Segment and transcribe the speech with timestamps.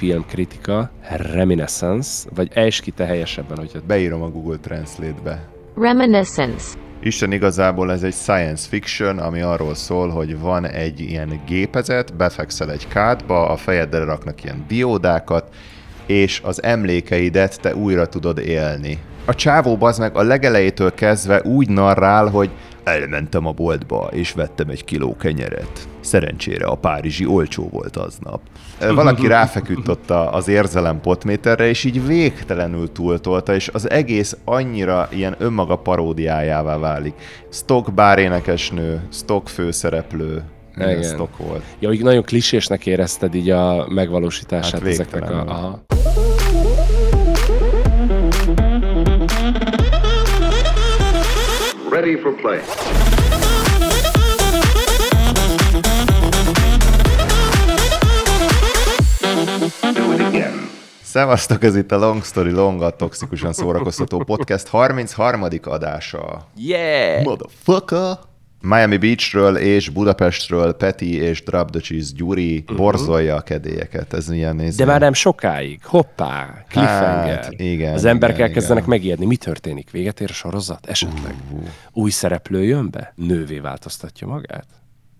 [0.00, 0.90] filmkritika,
[1.32, 3.78] reminiscence, vagy ejts ki te helyesebben, hogyha...
[3.86, 5.48] Beírom a Google Translate-be.
[5.76, 6.66] Reminiscence.
[7.02, 12.70] Isten igazából ez egy science fiction, ami arról szól, hogy van egy ilyen gépezet, befekszel
[12.70, 15.54] egy kádba, a fejeddel raknak ilyen diódákat,
[16.06, 18.98] és az emlékeidet te újra tudod élni.
[19.24, 22.50] A csávó az meg a legelejétől kezdve úgy narrál, hogy
[22.84, 25.88] elmentem a boltba, és vettem egy kiló kenyeret.
[26.00, 28.40] Szerencsére a párizsi olcsó volt aznap.
[28.88, 35.34] Valaki ráfeküdt ott az érzelem potméterre, és így végtelenül túltolta, és az egész annyira ilyen
[35.38, 37.14] önmaga paródiájává válik.
[37.52, 40.42] Stock bárénekesnő, stock főszereplő,
[40.76, 41.02] Igen.
[41.02, 41.62] stock volt.
[41.78, 45.44] Ja, hogy nagyon klisésnek érezted így a megvalósítását Hát ezeknek a...
[45.46, 45.82] Aha.
[51.90, 52.58] Ready for play.
[61.10, 65.46] Szevasztok, ez itt a Long Story Long, a toxikusan szórakoztató podcast 33.
[65.62, 66.46] adása.
[66.56, 67.24] Yeah!
[67.24, 68.18] Motherfucker!
[68.60, 74.12] Miami Beachről és Budapestről Peti és Drop the Cheese Gyuri borzolja a kedélyeket.
[74.12, 74.76] Ez milyen néz.
[74.76, 75.80] De már nem sokáig.
[75.84, 77.42] Hoppá, cliffhanger.
[77.42, 78.96] Hát, igen, Az emberek igen, elkezdenek igen.
[78.98, 79.26] megijedni.
[79.26, 79.90] Mi történik?
[79.90, 80.86] Véget ér a sorozat?
[80.86, 81.34] Esetleg?
[81.92, 83.12] Új szereplő jön be?
[83.16, 84.66] Nővé változtatja magát?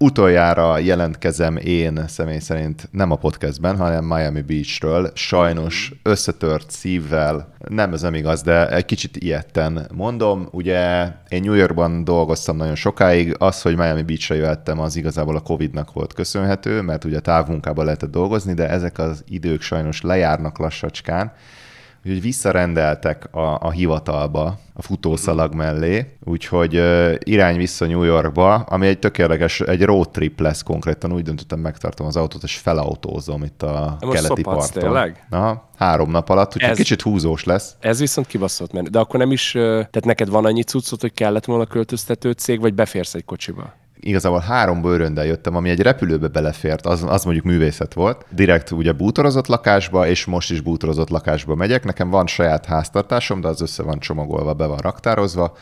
[0.05, 5.11] Utoljára jelentkezem én személy szerint nem a podcastben, hanem Miami Beachről.
[5.15, 10.49] Sajnos összetört szívvel, nem ez nem igaz, de egy kicsit ilyetten mondom.
[10.51, 15.41] Ugye én New Yorkban dolgoztam nagyon sokáig, az, hogy Miami Beachre jöttem, az igazából a
[15.41, 21.33] Covid-nak volt köszönhető, mert ugye távmunkában lehetett dolgozni, de ezek az idők sajnos lejárnak lassacskán.
[22.05, 28.87] Úgyhogy visszarendeltek a, a hivatalba, a futószalag mellé, úgyhogy uh, irány vissza New Yorkba, ami
[28.87, 33.63] egy tökéletes, egy road trip lesz konkrétan, úgy döntöttem, megtartom az autót, és felautózom itt
[33.63, 34.83] a De most keleti parton.
[34.83, 35.27] tényleg?
[35.31, 37.77] Aha, három nap alatt, úgyhogy Ez- kicsit húzós lesz.
[37.81, 38.89] Ez viszont kibaszott menő.
[38.89, 42.75] De akkor nem is, tehát neked van annyi cuccot, hogy kellett volna költöztető cég, vagy
[42.75, 43.73] beférsz egy kocsiba?
[44.01, 48.25] Igazából három bőröndel jöttem, ami egy repülőbe belefért, az, az mondjuk művészet volt.
[48.31, 51.85] Direkt ugye bútorozott lakásba, és most is bútorozott lakásba megyek.
[51.85, 55.57] Nekem van saját háztartásom, de az össze van csomagolva, be van raktározva,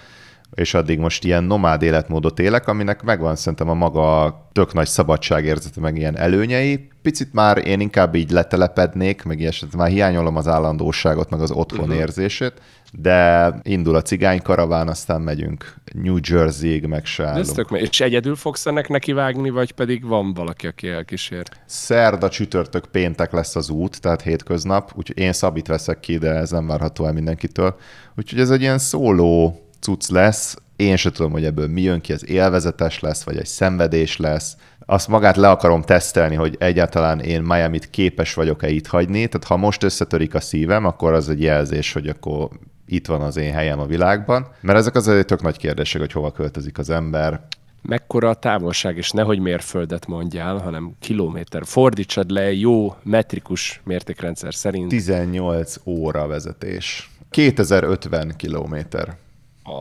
[0.55, 5.81] és addig most ilyen nomád életmódot élek, aminek megvan szerintem a maga tök nagy szabadságérzete,
[5.81, 6.89] meg ilyen előnyei.
[7.03, 11.81] Picit már én inkább így letelepednék, meg ilyesmit, már hiányolom az állandóságot, meg az otthon
[11.81, 11.97] uh-huh.
[11.97, 12.53] érzését,
[12.93, 18.37] de indul a cigány karaván, aztán megyünk New Jersey-ig, meg se ez tök, és egyedül
[18.37, 21.43] fogsz ennek nekivágni, vagy pedig van valaki, aki elkísér?
[21.67, 26.51] Szerda, csütörtök, péntek lesz az út, tehát hétköznap, úgyhogy én szabit veszek ki, de ez
[26.51, 27.77] nem várható el mindenkitől.
[28.17, 32.13] Úgyhogy ez egy ilyen szóló cucc lesz, én se tudom, hogy ebből mi jön ki,
[32.13, 34.57] ez élvezetes lesz, vagy egy szenvedés lesz.
[34.87, 39.27] Azt magát le akarom tesztelni, hogy egyáltalán én Miami-t képes vagyok-e itt hagyni.
[39.27, 42.49] Tehát ha most összetörik a szívem, akkor az egy jelzés, hogy akkor
[42.87, 44.47] itt van az én helyem a világban.
[44.61, 47.41] Mert ezek az egy tök nagy kérdések, hogy hova költözik az ember.
[47.83, 51.63] Mekkora a távolság, és nehogy mérföldet mondjál, hanem kilométer.
[51.65, 54.89] Fordítsad le jó metrikus mértékrendszer szerint.
[54.89, 57.11] 18 óra vezetés.
[57.31, 59.17] 2050 kilométer.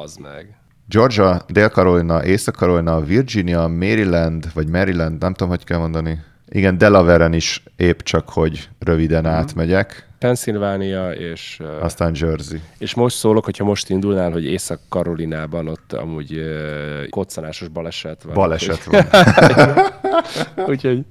[0.04, 0.58] Az meg.
[0.90, 6.20] Georgia, Dél-Carolina, Észak-Carolina, Virginia, Maryland, vagy Maryland, nem tudom, hogy kell mondani.
[6.50, 9.32] Igen, Delaware-en is épp csak, hogy röviden Mhm.
[9.34, 12.60] átmegyek, Pennsylvania és, aztán Jersey.
[12.78, 18.34] és most szólok, hogyha most indulnál, hogy Észak-Karolinában ott amúgy uh, koccanásos baleset van.
[18.34, 19.06] Baleset van.
[20.72, 21.06] Úgyhogy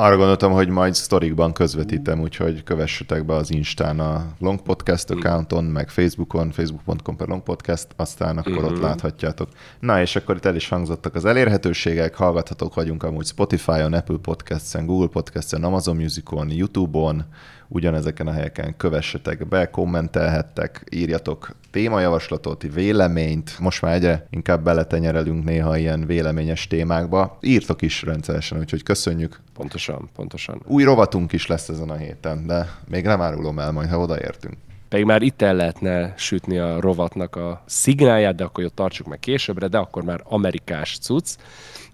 [0.00, 5.64] Arra gondoltam, hogy majd sztorikban közvetítem, úgyhogy kövessetek be az Instán a Long Podcast accounton,
[5.64, 9.48] meg Facebookon, facebook.com per Long Podcast, aztán akkor ott láthatjátok.
[9.80, 14.86] Na, és akkor itt el is hangzottak az elérhetőségek, hallgathatók vagyunk amúgy Spotify-on, Apple Podcasts-en,
[14.86, 17.24] Google Podcasts-en, Amazon Music-on, YouTube-on,
[17.70, 23.58] ugyanezeken a helyeken kövessetek be, kommentelhettek, írjatok témajavaslatot, véleményt.
[23.58, 27.38] Most már egyre inkább beletenyerelünk néha ilyen véleményes témákba.
[27.40, 29.40] Írtok is rendszeresen, úgyhogy köszönjük.
[29.54, 30.62] pontosan, pontosan.
[30.66, 34.56] Új rovatunk is lesz ezen a héten, de még nem árulom el majd, ha odaértünk.
[34.90, 39.18] Pedig már itt el lehetne sütni a rovatnak a szignálját, de akkor ott tartsuk meg
[39.18, 41.26] későbbre, de akkor már amerikás cucc.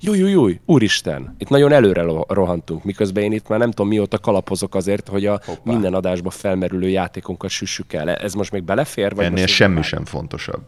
[0.01, 4.19] Júj, júj, júj, úristen, itt nagyon előre rohantunk, miközben én itt már nem tudom mióta
[4.19, 5.73] kalapozok azért, hogy a Hoppá.
[5.73, 8.11] minden adásban felmerülő játékunkat süssük el.
[8.15, 9.15] Ez most még belefér?
[9.15, 10.63] Vagy Ennél semmi sem fontosabb.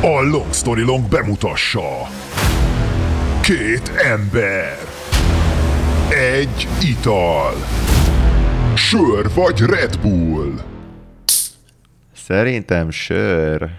[0.00, 2.08] A Long Story Long bemutassa.
[3.40, 4.78] Két ember.
[6.32, 7.52] Egy ital.
[8.74, 10.71] Sör vagy Red Bull.
[12.24, 13.70] Szerintem sör.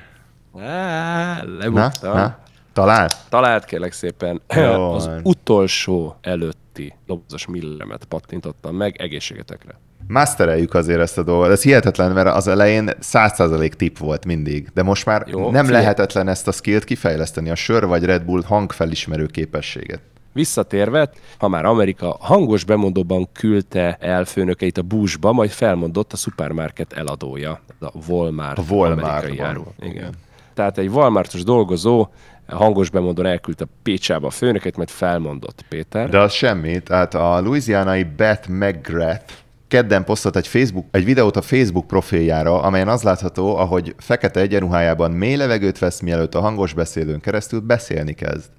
[0.59, 2.37] Á, Na, na,
[2.73, 3.09] talán?
[3.29, 4.41] Talált kérlek szépen.
[4.55, 9.79] Jó az utolsó előtti dobozos millemet pattintottam meg egészségetekre.
[10.07, 11.49] Mastereljük azért ezt a dolgot.
[11.51, 15.81] Ez hihetetlen, mert az elején 100% tip volt mindig, de most már Jó, nem figyelj.
[15.83, 20.01] lehetetlen ezt a skillt kifejleszteni, a sör vagy Red Bull hangfelismerő képességet.
[20.33, 26.93] Visszatérve, ha már Amerika hangos bemondóban küldte el főnökeit a Bushba, majd felmondott a supermarket
[26.93, 28.57] eladója, a Walmart.
[28.57, 29.63] A amerikai áru.
[29.79, 30.13] Igen.
[30.53, 32.07] Tehát egy Walmartos dolgozó
[32.47, 36.09] hangos bemondón elküldte Pécsába a főnöket, majd felmondott Péter.
[36.09, 39.33] De az semmi, tehát a louisianai Beth McGrath
[39.67, 45.11] kedden posztolt egy, Facebook, egy videót a Facebook profiljára, amelyen az látható, ahogy fekete egyenruhájában
[45.11, 48.49] mély levegőt vesz, mielőtt a hangos beszélőn keresztül beszélni kezd.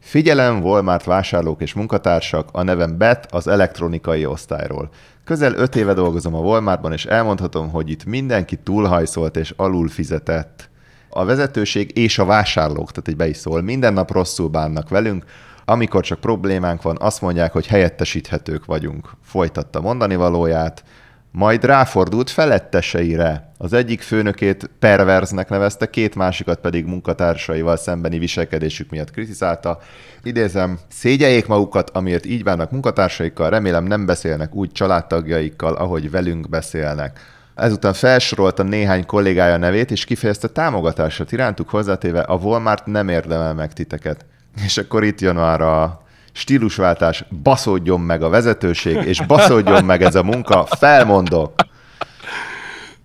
[0.00, 4.88] Figyelem, Walmart vásárlók és munkatársak, a nevem Beth az elektronikai osztályról.
[5.24, 10.68] Közel öt éve dolgozom a Walmartban, és elmondhatom, hogy itt mindenki túlhajszolt és alul fizetett.
[11.08, 15.24] A vezetőség és a vásárlók, tehát egy be is szól, minden nap rosszul bánnak velünk,
[15.64, 19.10] amikor csak problémánk van, azt mondják, hogy helyettesíthetők vagyunk.
[19.22, 20.84] Folytatta mondani valóját,
[21.32, 23.52] majd ráfordult feletteseire.
[23.58, 29.78] Az egyik főnökét perverznek nevezte, két másikat pedig munkatársaival szembeni viselkedésük miatt kritizálta.
[30.22, 37.20] Idézem, szégyeljék magukat, amiért így bánnak munkatársaikkal, remélem nem beszélnek úgy családtagjaikkal, ahogy velünk beszélnek.
[37.54, 43.72] Ezután felsorolta néhány kollégája nevét, és kifejezte támogatását irántuk hozzátéve, a Walmart nem érdemel meg
[43.72, 44.26] titeket.
[44.64, 45.99] És akkor itt jön már a
[46.32, 51.52] stílusváltás, baszódjon meg a vezetőség, és baszódjon meg ez a munka, felmondok.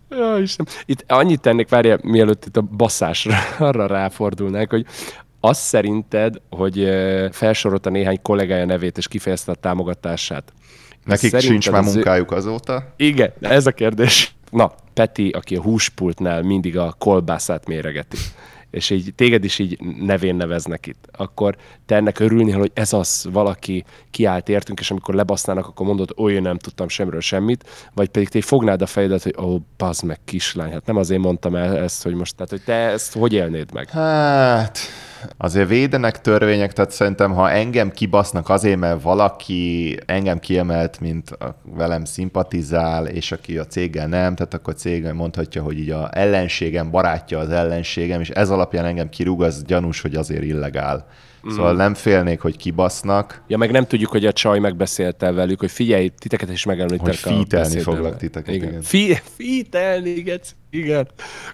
[0.09, 0.67] Ja, Isten.
[0.85, 4.85] Itt annyit tennék, várjál, mielőtt itt a baszásra arra ráfordulnánk, hogy
[5.39, 6.89] azt szerinted, hogy
[7.31, 10.53] felsorolta néhány kollégája nevét, és kifejezte a támogatását.
[11.03, 12.93] Nekik Szerinted sincs már az ő- munkájuk azóta.
[12.97, 14.35] Igen, ez a kérdés.
[14.51, 18.17] Na, Peti, aki a húspultnál mindig a kolbászát méregeti,
[18.75, 21.55] és így téged is így nevén neveznek itt, akkor
[21.85, 26.41] te ennek örülnél, hogy ez az valaki kiállt értünk, és amikor lebasznának, akkor mondod, olyan
[26.41, 30.19] nem tudtam semmiről semmit, vagy pedig te fognád a fejedet, hogy ó, oh, bazd meg
[30.25, 33.73] kislány, hát nem azért mondtam el ezt, hogy most, tehát hogy te ezt hogy élnéd
[33.73, 33.89] meg?
[33.89, 34.79] Hát,
[35.37, 41.55] azért védenek törvények, tehát szerintem, ha engem kibasznak azért, mert valaki engem kiemelt, mint a,
[41.75, 46.09] velem szimpatizál, és aki a céggel nem, tehát akkor a cég mondhatja, hogy így a
[46.11, 51.05] ellenségem barátja az ellenségem, és ez alapján engem kirúg, az gyanús, hogy azért illegál.
[51.49, 55.71] Szóval nem félnék, hogy kibasznak, Ja, meg nem tudjuk, hogy a csaj megbeszélte velük, hogy
[55.71, 57.83] figyelj, titeket is megemlítek Hogy beszédben.
[57.83, 58.67] foglak titeket, Igen.
[58.67, 58.81] igen.
[58.81, 61.07] Fi- featelni, geci, igen.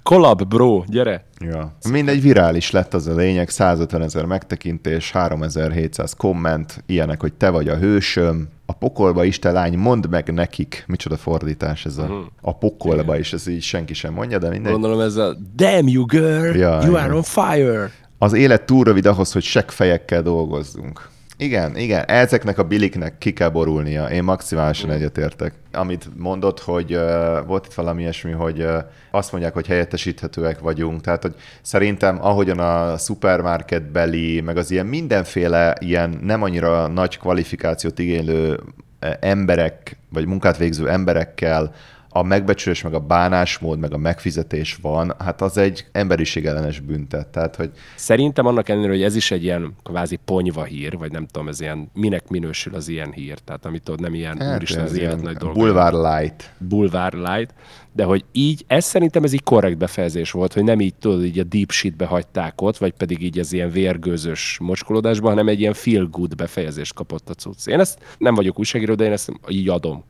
[0.03, 1.25] Collab, bro, gyere.
[1.39, 1.75] Ja.
[1.89, 7.67] Mindegy, virális lett az a lényeg, 150 ezer megtekintés, 3700 komment, ilyenek, hogy te vagy
[7.67, 10.83] a hősöm, a pokolba is te lány, mondd meg nekik.
[10.87, 14.71] Micsoda fordítás ez a, a pokolba is, ez így senki sem mondja, de mindegy.
[14.71, 17.91] Gondolom ez a damn you girl, Ja, you are on fire.
[18.23, 21.09] Az élet túl rövid ahhoz, hogy seggfejekkel dolgozzunk.
[21.37, 24.05] Igen, igen, ezeknek a biliknek ki kell borulnia.
[24.05, 25.53] Én maximálisan egyetértek.
[25.71, 28.77] Amit mondott, hogy uh, volt itt valami ilyesmi, hogy uh,
[29.11, 31.01] azt mondják, hogy helyettesíthetőek vagyunk.
[31.01, 37.99] Tehát, hogy szerintem ahogyan a szupermarketbeli, meg az ilyen mindenféle ilyen nem annyira nagy kvalifikációt
[37.99, 38.59] igénylő
[38.99, 41.73] eh, emberek, vagy munkát végző emberekkel
[42.13, 47.27] a megbecsülés, meg a bánásmód, meg a megfizetés van, hát az egy emberiségellenes büntet.
[47.27, 51.25] Tehát, hogy Szerintem annak ellenére, hogy ez is egy ilyen kvázi ponyva hír, vagy nem
[51.25, 54.83] tudom, ez ilyen, minek minősül az ilyen hír, tehát amit tudod, nem ilyen, hát úristen,
[54.83, 55.59] az élet ilyen nagy dolga.
[55.59, 56.53] Bulvár light.
[56.57, 57.53] Bulvár light,
[57.91, 61.39] de hogy így, ez szerintem ez így korrekt befejezés volt, hogy nem így tudod, így
[61.39, 65.73] a deep shitbe hagyták ott, vagy pedig így az ilyen vérgőzös mocskolódásban, hanem egy ilyen
[65.73, 67.67] feel good befejezést kapott a cucc.
[67.67, 70.03] Én ezt nem vagyok újságíró, de én ezt így adom.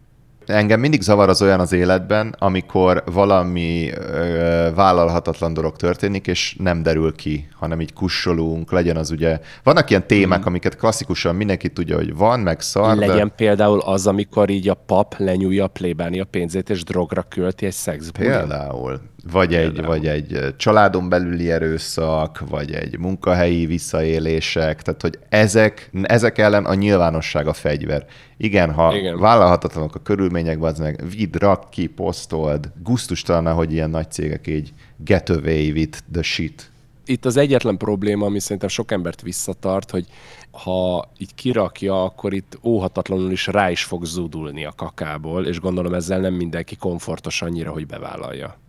[0.51, 6.83] Engem mindig zavar az olyan az életben, amikor valami ö, vállalhatatlan dolog történik, és nem
[6.83, 9.39] derül ki, hanem így kussolunk, legyen az ugye...
[9.63, 13.07] Vannak ilyen témák, amiket klasszikusan mindenki tudja, hogy van, meg szar, de...
[13.07, 17.71] Legyen például az, amikor így a pap lenyúlja a plébánia pénzét, és drogra költi egy
[17.71, 18.27] szexbuli.
[18.27, 18.99] Például.
[19.31, 26.37] Vagy egy, vagy egy családon belüli erőszak, vagy egy munkahelyi visszaélések, tehát hogy ezek, ezek
[26.37, 28.05] ellen a nyilvánosság a fegyver.
[28.37, 28.95] Igen, ha.
[28.95, 29.19] Igen.
[29.19, 32.71] vállalhatatlanok a körülmények, az meg vidd, rak ki, posztold.
[32.83, 36.71] Gusztustalan, hogy ilyen nagy cégek így get away with the shit.
[37.05, 40.05] itt az egyetlen probléma, ami szerintem sok embert visszatart, hogy
[40.51, 45.93] ha így kirakja, akkor itt óhatatlanul is rá is fog zúdulni a kakából, és gondolom
[45.93, 48.60] ezzel nem mindenki komfortos annyira, hogy bevállalja.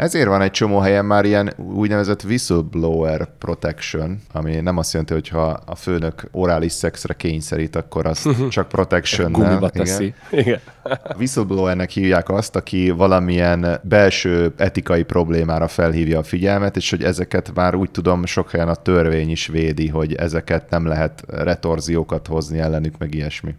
[0.00, 5.28] Ezért van egy csomó helyen már ilyen úgynevezett whistleblower protection, ami nem azt jelenti, hogy
[5.28, 10.14] ha a főnök orális szexre kényszerít, akkor azt csak protection Gumiba teszi.
[10.30, 10.60] Igen.
[11.16, 17.74] Whistleblowernek hívják azt, aki valamilyen belső etikai problémára felhívja a figyelmet, és hogy ezeket már
[17.74, 22.98] úgy tudom, sok helyen a törvény is védi, hogy ezeket nem lehet retorziókat hozni ellenük,
[22.98, 23.54] meg ilyesmi.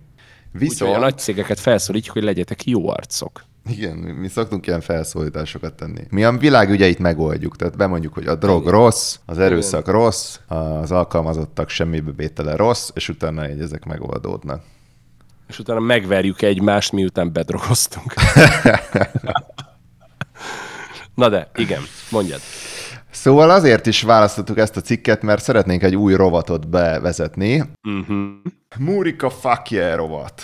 [0.53, 0.95] Úgyhogy Viszont...
[0.95, 3.49] a nagy cégeket felszólítjuk, hogy legyetek jó arcok.
[3.69, 6.01] Igen, mi- szoktunk ilyen felszólításokat tenni.
[6.09, 11.69] Mi a világügyeit megoldjuk, tehát bemondjuk, hogy a drog rossz, az erőszak rossz, az alkalmazottak
[11.69, 14.61] semmibe vétele rossz, és utána így ezek megoldódnak.
[15.47, 18.13] És utána megverjük egymást, miután bedrogoztunk.
[21.15, 22.39] Na de, igen, mondjad.
[23.11, 27.63] Szóval azért is választottuk ezt a cikket, mert szeretnénk egy új rovatot bevezetni.
[27.83, 28.27] Uh-huh.
[28.79, 30.41] Murika fuck yeah rovat.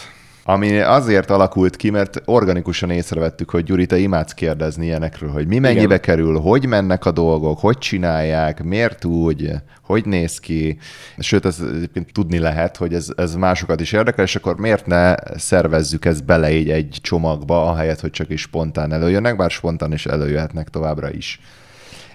[0.50, 5.60] Ami azért alakult ki, mert organikusan észrevettük, hogy Gyuri, te imádsz kérdezni ilyenekről, hogy mi
[5.60, 6.00] mennyibe Igen.
[6.00, 9.52] kerül, hogy mennek a dolgok, hogy csinálják, miért úgy,
[9.82, 10.78] hogy néz ki.
[11.18, 15.16] Sőt, ez egyébként tudni lehet, hogy ez, ez másokat is érdekel, és akkor miért ne
[15.36, 20.06] szervezzük ezt bele így egy csomagba, ahelyett, hogy csak is spontán előjönnek, bár spontán is
[20.06, 21.40] előjöhetnek továbbra is.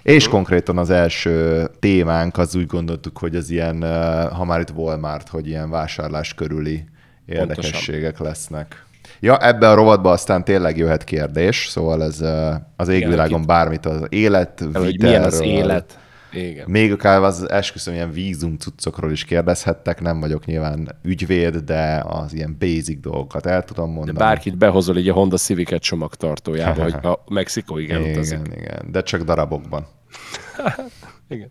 [0.03, 4.71] És konkrétan az első témánk, az úgy gondoltuk, hogy ez ilyen, eh, ha már itt
[4.75, 6.91] Walmart, hogy ilyen vásárlás körüli
[7.25, 8.85] érdekességek lesznek.
[9.19, 12.21] Ja, ebbe a rovatba aztán tényleg jöhet kérdés, szóval ez
[12.75, 15.97] az égvilágon itt- bármit az élet, Hogy milyen az vitelről, élet.
[16.31, 16.65] Igen.
[16.69, 22.33] Még akár az esküszöm ilyen vízum cuccokról is kérdezhettek, nem vagyok nyilván ügyvéd, de az
[22.33, 24.17] ilyen basic dolgokat el tudom De mondani.
[24.17, 28.39] bárkit behozol így a Honda Civic csomagtartójába, hogy a Mexikóig elutazik.
[28.45, 29.85] igen, igen, de csak darabokban.
[31.29, 31.49] Igen.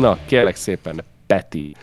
[0.00, 1.76] Na, kérlek szépen, Peti,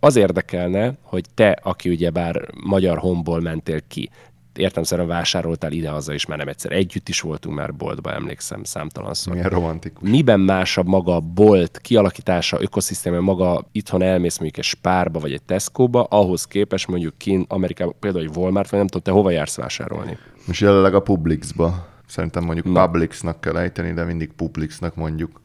[0.00, 4.10] az érdekelne, hogy te, aki ugyebár magyar honból mentél ki,
[4.54, 9.32] értemszerűen vásároltál ide-haza is, mert nem egyszer együtt is voltunk már boltba, emlékszem számtalanszor.
[9.32, 10.10] Milyen romantikus.
[10.10, 15.42] Miben másabb maga a bolt kialakítása, ökoszisztéma, maga itthon elmész mondjuk egy Spárba vagy egy
[15.42, 19.56] Tesco-ba, ahhoz képest mondjuk kint Amerikában például egy Walmart, vagy nem tudom, te hova jársz
[19.56, 20.18] vásárolni?
[20.46, 21.86] Most jelenleg a Publixba.
[22.06, 22.84] Szerintem mondjuk Na.
[22.84, 25.40] Publixnak kell ejteni, de mindig Publixnak mondjuk.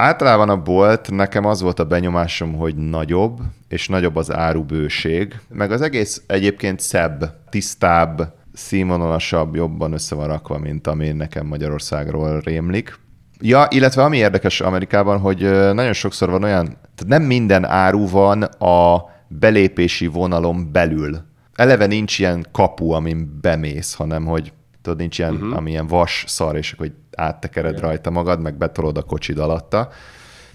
[0.00, 5.72] Általában a bolt, nekem az volt a benyomásom, hogy nagyobb, és nagyobb az árubőség, meg
[5.72, 12.98] az egész egyébként szebb, tisztább, színvonalasabb, jobban össze van rakva, mint ami nekem Magyarországról rémlik.
[13.40, 15.40] Ja, illetve ami érdekes Amerikában, hogy
[15.74, 21.18] nagyon sokszor van olyan, tehát nem minden áru van a belépési vonalon belül.
[21.54, 24.52] Eleve nincs ilyen kapu, amin bemész, hanem hogy
[24.82, 25.56] tudod, nincs ilyen, uh-huh.
[25.56, 27.82] ami ilyen vas szar, és akkor hogy áttekered Igen.
[27.82, 29.88] rajta magad, meg betolod a kocsid alatta.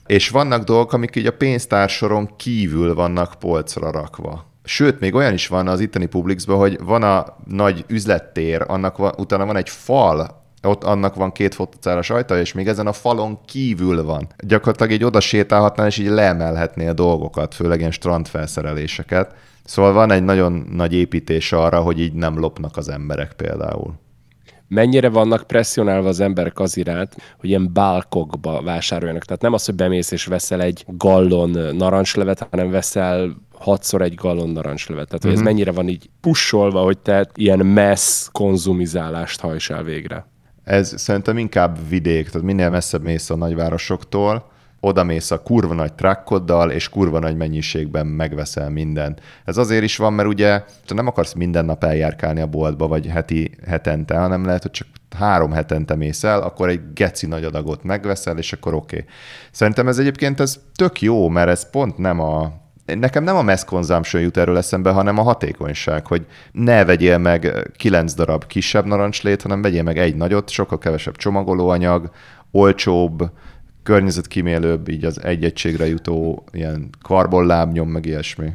[0.05, 4.45] És vannak dolgok, amik így a pénztársoron kívül vannak polcra rakva.
[4.63, 9.13] Sőt, még olyan is van az itteni Publixban, hogy van a nagy üzlettér, annak van,
[9.17, 13.39] utána van egy fal, ott annak van két fotocáros ajtaja, és még ezen a falon
[13.45, 14.27] kívül van.
[14.37, 19.33] Gyakorlatilag így oda sétálhatnál, és így leemelhetné a dolgokat, főleg ilyen strandfelszereléseket.
[19.63, 23.93] Szóval van egy nagyon nagy építés arra, hogy így nem lopnak az emberek például.
[24.75, 29.23] Mennyire vannak presszionálva az emberek az iránt, hogy ilyen bálkokba vásároljanak.
[29.23, 34.49] Tehát nem az, hogy bemész és veszel egy gallon narancslevet, hanem veszel hatszor egy gallon
[34.49, 35.07] narancslevet.
[35.07, 40.27] Tehát, hogy ez mennyire van így pusolva, hogy te ilyen messz konzumizálást hajts el végre.
[40.63, 44.53] Ez szerintem inkább vidék, tehát minél messzebb mész a nagyvárosoktól,
[44.85, 49.21] oda mész a kurva nagy trakkoddal, és kurva nagy mennyiségben megveszel mindent.
[49.45, 53.07] Ez azért is van, mert ugye te nem akarsz minden nap eljárkálni a boltba, vagy
[53.07, 54.87] heti hetente, hanem lehet, hogy csak
[55.17, 58.95] három hetente mész el, akkor egy geci nagy adagot megveszel, és akkor oké.
[58.95, 59.09] Okay.
[59.51, 63.63] Szerintem ez egyébként ez tök jó, mert ez pont nem a Nekem nem a mass
[63.63, 69.41] consumption jut erről eszembe, hanem a hatékonyság, hogy ne vegyél meg kilenc darab kisebb narancslét,
[69.41, 72.11] hanem vegyél meg egy nagyot, sokkal kevesebb csomagolóanyag,
[72.51, 73.29] olcsóbb,
[73.85, 78.53] környezetkímélőbb, így az egy egységre jutó ilyen karbonlábnyom, meg ilyesmi.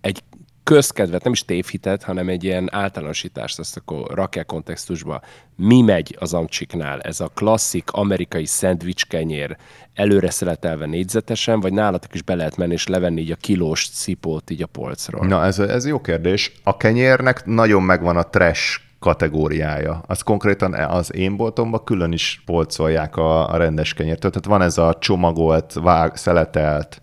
[0.00, 0.22] Egy
[0.62, 5.20] közkedvet, nem is tévhitet, hanem egy ilyen általánosítást, ezt akkor rakják kontextusba.
[5.56, 7.00] Mi megy az amcsiknál?
[7.00, 9.56] Ez a klasszik amerikai szendvics kenyér
[9.94, 14.50] előre szeletelve négyzetesen, vagy nálatok is be lehet menni és levenni így a kilós cipót
[14.50, 15.26] így a polcról?
[15.26, 16.52] Na, ez, ez jó kérdés.
[16.64, 20.02] A kenyérnek nagyon megvan a trash kategóriája.
[20.06, 24.30] Az konkrétan az én boltomban külön is polcolják a, a rendes kenyértől.
[24.30, 27.00] Tehát van ez a csomagolt, vág, szeletelt,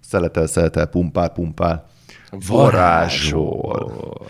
[0.00, 1.84] szeletel, szeletel, pumpál, pumpál.
[2.48, 4.20] Varázsol.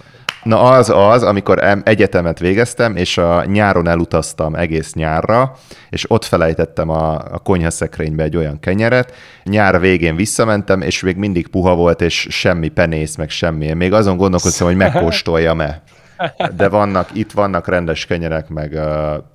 [0.43, 5.57] Na az az, amikor em- egyetemet végeztem, és a nyáron elutaztam egész nyárra,
[5.91, 9.15] és ott felejtettem a, a konyhaszekrénybe egy olyan kenyeret.
[9.45, 13.65] Nyár végén visszamentem, és még mindig puha volt, és semmi penész, meg semmi.
[13.65, 15.83] Én még azon gondolkoztam, hogy megkóstoljam-e.
[16.57, 18.79] De vannak, itt vannak rendes kenyerek, meg,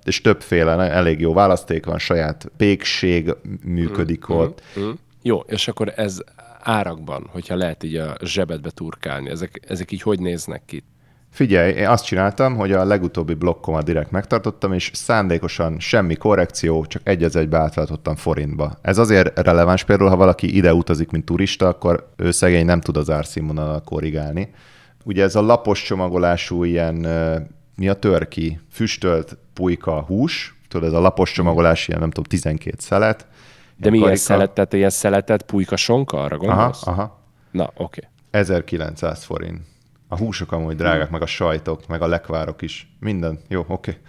[0.04, 4.62] és többféle, elég jó választék van, saját pékség működik ott.
[4.80, 4.90] Mm.
[5.22, 6.18] Jó, és akkor ez
[6.60, 10.84] árakban, hogyha lehet így a zsebedbe turkálni, ezek, ezek így hogy néznek ki?
[11.30, 17.02] Figyelj, én azt csináltam, hogy a legutóbbi blokkomat direkt megtartottam, és szándékosan semmi korrekció, csak
[17.06, 18.78] egy az egybe átváltottam forintba.
[18.82, 22.98] Ez azért releváns például, ha valaki ide utazik, mint turista, akkor ő szegény nem tud
[22.98, 24.50] az árszínvonalal korrigálni.
[25.08, 26.96] Ugye ez a lapos csomagolású ilyen,
[27.76, 32.76] mi a törki, füstölt pulyka hús, tudod, ez a lapos csomagolás, ilyen nem tudom, 12
[32.80, 33.18] szelet.
[33.20, 33.26] De
[33.78, 34.24] Ilyen milyen karika.
[34.24, 36.88] szeletet, ilyen szeletet, pulyka sonka, arra Aha, gondolsz?
[36.88, 37.20] aha.
[37.52, 37.84] Na, oké.
[37.84, 38.10] Okay.
[38.32, 39.62] 1900 forint.
[40.08, 42.96] A húsok amúgy drágák, meg a sajtok, meg a lekvárok is.
[43.00, 43.40] Minden.
[43.48, 43.72] Jó, oké.
[43.74, 44.02] Okay.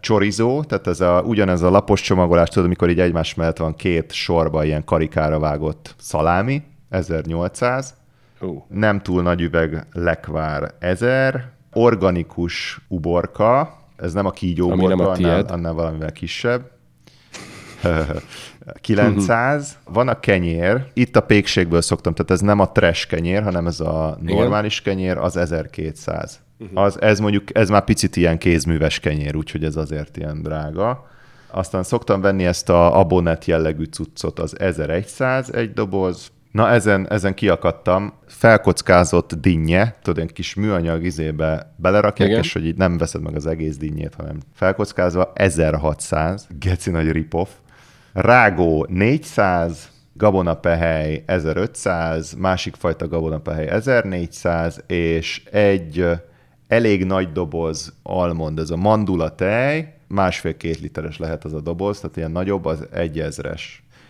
[0.00, 4.12] Csorizó, tehát ez a, ugyanez a lapos csomagolás, tudod, amikor így egymás mellett van két
[4.12, 7.94] sorba ilyen karikára vágott szalámi, 1800.
[8.42, 11.50] Ú, Nem túl nagy üveg lekvár 1000.
[11.72, 16.70] Organikus uborka, ez nem a kígyó Ami nem a uborka, annál, annál valamivel kisebb.
[18.80, 19.78] 900.
[19.84, 23.80] Van a kenyér, itt a pékségből szoktam, tehát ez nem a trash kenyér, hanem ez
[23.80, 26.40] a normális kenyér, az 1200.
[26.74, 31.10] Az, ez mondjuk, ez már picit ilyen kézműves kenyér, úgyhogy ez azért ilyen drága.
[31.50, 36.30] Aztán szoktam venni ezt a abonet jellegű cuccot, az 1100 egy doboz.
[36.52, 42.40] Na ezen, ezen kiakadtam, felkockázott dinnye, tudod, egy kis műanyag izébe belerakják, Igen.
[42.40, 47.48] és hogy így nem veszed meg az egész dinnyét, hanem felkockázva 1600, geci nagy ripoff.
[48.12, 56.06] Rágó 400, gabonapehely 1500, másik fajta gabonapehely 1400, és egy
[56.68, 62.16] elég nagy doboz almond, ez a mandula tej, másfél-két literes lehet az a doboz, tehát
[62.16, 63.18] ilyen nagyobb, az egy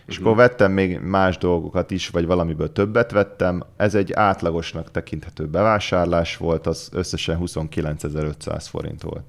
[0.05, 3.63] És akkor vettem még más dolgokat is, vagy valamiből többet vettem.
[3.77, 9.23] Ez egy átlagosnak tekinthető bevásárlás volt, az összesen 29.500 forint volt.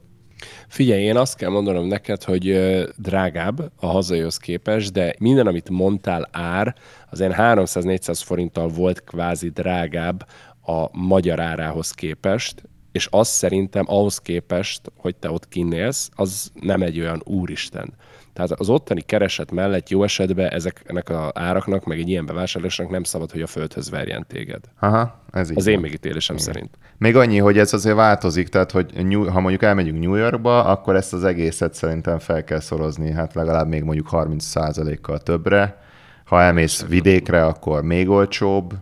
[0.68, 2.58] Figyelj, én azt kell mondanom neked, hogy
[2.96, 6.74] drágább a hazajössz képest, de minden, amit mondtál ár,
[7.10, 10.26] az ilyen 300-400 forinttal volt kvázi drágább
[10.66, 12.62] a magyar árához képest,
[12.94, 17.94] és az szerintem ahhoz képest, hogy te ott kinnélsz, az nem egy olyan úristen.
[18.32, 23.02] Tehát az ottani kereset mellett jó esetben ezeknek az áraknak, meg egy ilyen bevásárlásnak nem
[23.02, 24.64] szabad, hogy a földhöz verjen téged.
[24.80, 25.74] Aha, ez így Az van.
[25.74, 26.78] én megítélésem szerint.
[26.98, 30.96] Még annyi, hogy ez azért változik, tehát hogy New, ha mondjuk elmegyünk New Yorkba, akkor
[30.96, 35.82] ezt az egészet szerintem fel kell szorozni, hát legalább még mondjuk 30%-kal többre.
[36.24, 38.74] Ha elmész vidékre, akkor még olcsóbb,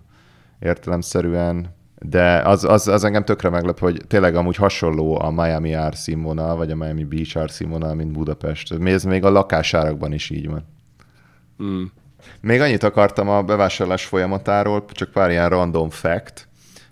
[0.60, 1.80] értelemszerűen.
[2.04, 6.70] De az, az, az engem tökre meglep, hogy tényleg amúgy hasonló a Miami árszínvonal, vagy
[6.70, 8.74] a Miami Beach árszínvonal, mint Budapest.
[8.84, 10.64] Ez még a lakásárakban is így van.
[11.62, 11.82] Mm.
[12.40, 16.48] Még annyit akartam a bevásárlás folyamatáról, csak pár ilyen random fact.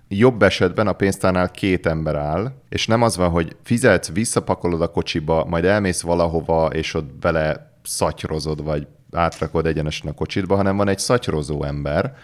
[0.09, 4.91] Jobb esetben a pénztárnál két ember áll, és nem az van, hogy fizetsz, visszapakolod a
[4.91, 10.89] kocsiba, majd elmész valahova, és ott bele szatyrozod, vagy átrakod egyenesen a kocsitba, hanem van
[10.89, 12.15] egy szatyrozó ember,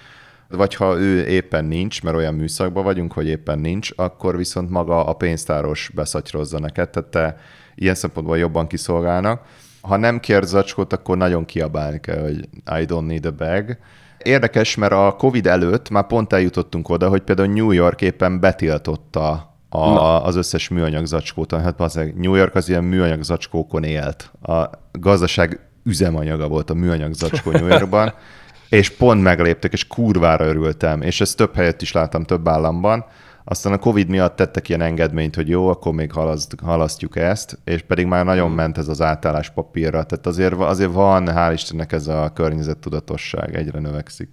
[0.49, 5.05] vagy ha ő éppen nincs, mert olyan műszakban vagyunk, hogy éppen nincs, akkor viszont maga
[5.05, 7.37] a pénztáros beszatyrozza neked, tehát te
[7.75, 9.43] ilyen szempontból jobban kiszolgálnak.
[9.81, 12.49] Ha nem kér zacskót, akkor nagyon kiabálni kell, hogy
[12.81, 13.77] I don't need a bag.
[14.23, 19.57] Érdekes, mert a Covid előtt már pont eljutottunk oda, hogy például New York éppen betiltotta
[19.69, 21.55] a, az összes műanyag zacskót.
[21.55, 24.31] Hát bazzeg, New York az ilyen műanyag zacskókon élt.
[24.43, 28.13] A gazdaság üzemanyaga volt a műanyag zacskó New Yorkban,
[28.69, 33.05] és pont megléptek, és kurvára örültem, és ezt több helyet is láttam több államban.
[33.45, 37.83] Aztán a Covid miatt tettek ilyen engedményt, hogy jó, akkor még halaszt, halasztjuk ezt, és
[37.83, 40.05] pedig már nagyon ment ez az átállás papírra.
[40.05, 44.31] Tehát azért, azért van, hál' Istennek ez a környezettudatosság, egyre növekszik.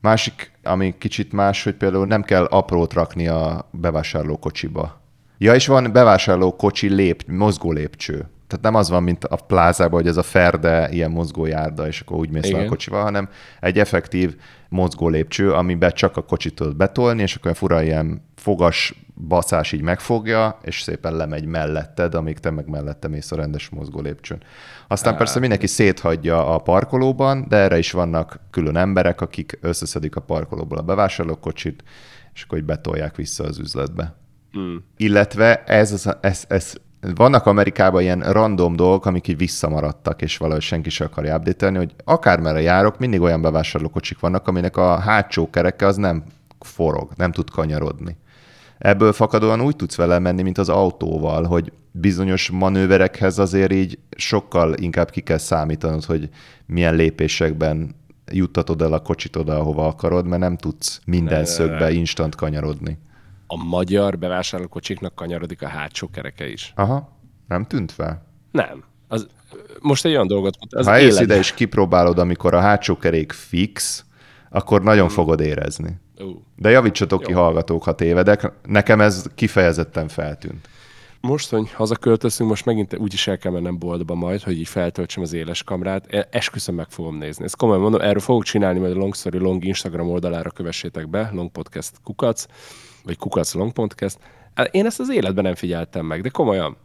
[0.00, 4.99] Másik, ami kicsit más, hogy például nem kell aprót rakni a bevásárló kocsiba.
[5.42, 8.14] Ja, és van bevásárló kocsi lép, mozgó lépcső.
[8.46, 12.00] Tehát nem az van, mint a plázában, hogy ez a ferde, ilyen mozgó járda, és
[12.00, 13.28] akkor úgy mész le a kocsival, hanem
[13.60, 14.36] egy effektív
[14.68, 18.94] mozgó lépcső, amiben csak a kocsit tudod betolni, és akkor fura ilyen fogas
[19.28, 24.00] baszás így megfogja, és szépen lemegy melletted, amíg te meg mellette mész a rendes mozgó
[24.00, 24.42] lépcsőn.
[24.88, 30.20] Aztán persze mindenki széthagyja a parkolóban, de erre is vannak külön emberek, akik összeszedik a
[30.20, 31.84] parkolóból a bevásárlókocsit,
[32.34, 34.18] és akkor így betolják vissza az üzletbe.
[34.58, 34.76] Mm.
[34.96, 36.72] Illetve ez, az, ez, ez,
[37.14, 41.94] vannak Amerikában ilyen random dolgok, amik így visszamaradtak, és valahogy senki sem akarja update hogy
[42.04, 46.24] akármerre járok, mindig olyan bevásárlókocsik vannak, aminek a hátsó kereke az nem
[46.60, 48.16] forog, nem tud kanyarodni.
[48.78, 54.74] Ebből fakadóan úgy tudsz vele menni, mint az autóval, hogy bizonyos manőverekhez azért így sokkal
[54.74, 56.28] inkább ki kell számítanod, hogy
[56.66, 57.94] milyen lépésekben
[58.32, 62.98] juttatod el a kocsit oda, ahova akarod, mert nem tudsz minden szögbe instant kanyarodni.
[63.52, 66.72] A magyar bevásárlókocsiknak kanyarodik a hátsó kereke is.
[66.76, 67.16] Aha,
[67.48, 68.26] nem tűnt fel?
[68.50, 68.84] Nem.
[69.08, 69.26] Az,
[69.80, 74.04] most egy olyan dolgot Az ha életben- ide és kipróbálod, amikor a hátsó kerék fix,
[74.50, 76.00] akkor nagyon fogod érezni.
[76.18, 76.42] Ú.
[76.56, 77.38] De javítsatok ki Jó.
[77.38, 78.52] hallgatók, ha tévedek.
[78.66, 80.68] Nekem ez kifejezetten feltűnt.
[81.20, 85.32] Most, hogy hazaköltözünk, most megint úgyis el kell mennem boltba majd, hogy így feltöltsem az
[85.32, 86.06] éles kamrát.
[86.14, 87.44] E- Esküszöm meg fogom nézni.
[87.44, 91.30] Ezt komolyan mondom, erről fogok csinálni, majd a Long Story Long Instagram oldalára kövessétek be,
[91.32, 92.46] Long Podcast kukac,
[93.04, 94.18] vagy kukac Long Podcast.
[94.70, 96.76] Én ezt az életben nem figyeltem meg, de komolyan.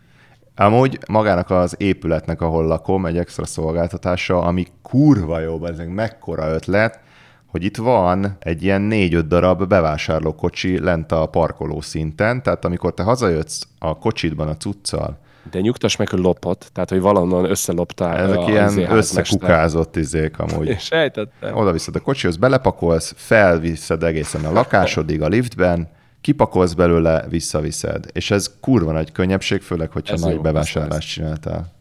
[0.55, 6.99] Amúgy magának az épületnek, ahol lakom, egy extra szolgáltatása, ami kurva jó, ez mekkora ötlet,
[7.45, 13.03] hogy itt van egy ilyen négy-öt darab bevásárlókocsi lent a parkoló szinten, tehát amikor te
[13.03, 15.17] hazajössz a kocsidban a cuccal,
[15.51, 18.17] De nyugtass meg, hogy lopott, tehát hogy valahonnan összeloptál.
[18.17, 20.79] ezek a- ilyen izé összekukázott izék amúgy.
[20.91, 21.55] Sejtettem.
[21.55, 25.87] Oda viszed a kocsihoz, belepakolsz, felviszed egészen a lakásodig a liftben,
[26.25, 28.05] kipakolsz belőle, visszaviszed.
[28.11, 31.73] És ez kurva nagy könnyebbség, főleg, hogyha Ez nagy jó, bevásárlást csináltál.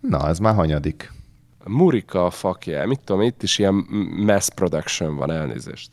[0.00, 1.12] Na, ez már hanyadik.
[1.64, 2.86] Murika, fuck yeah.
[2.86, 3.74] Mit tudom, itt is ilyen
[4.16, 5.90] mass production van, elnézést.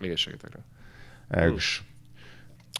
[0.00, 0.64] Egészségetekre.
[1.28, 1.52] Ez.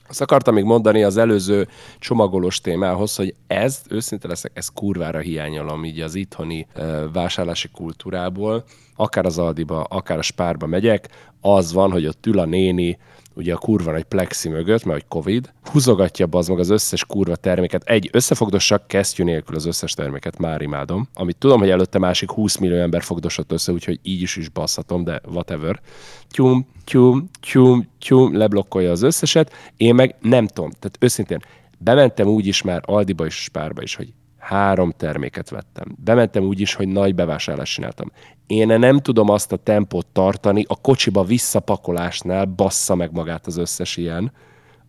[0.08, 5.84] Azt akartam még mondani az előző csomagolós témához, hogy ez, őszinte leszek, ez kurvára hiányolom
[5.84, 6.66] így az itthoni
[7.12, 8.64] vásárlási kultúrából.
[8.96, 11.08] Akár az Aldiba, akár a Spárba megyek,
[11.40, 12.98] az van, hogy ott ül a néni,
[13.34, 17.36] ugye a kurva nagy plexi mögött, mert hogy Covid, húzogatja az meg az összes kurva
[17.36, 17.82] terméket.
[17.84, 21.08] Egy, összefogdossak kesztyű nélkül az összes terméket, már imádom.
[21.14, 25.04] Amit tudom, hogy előtte másik 20 millió ember fogdosott össze, úgyhogy így is is basszatom,
[25.04, 25.80] de whatever.
[26.28, 30.70] Tyum, tyum, tyum, tyum, leblokkolja az összeset, én meg nem tudom.
[30.70, 31.40] Tehát őszintén,
[31.78, 35.96] bementem úgy is már Aldiba és Spárba is, hogy három terméket vettem.
[36.04, 38.12] Bementem úgy is, hogy nagy bevásárlást csináltam.
[38.46, 43.96] Én nem tudom azt a tempót tartani, a kocsiba visszapakolásnál bassza meg magát az összes
[43.96, 44.32] ilyen,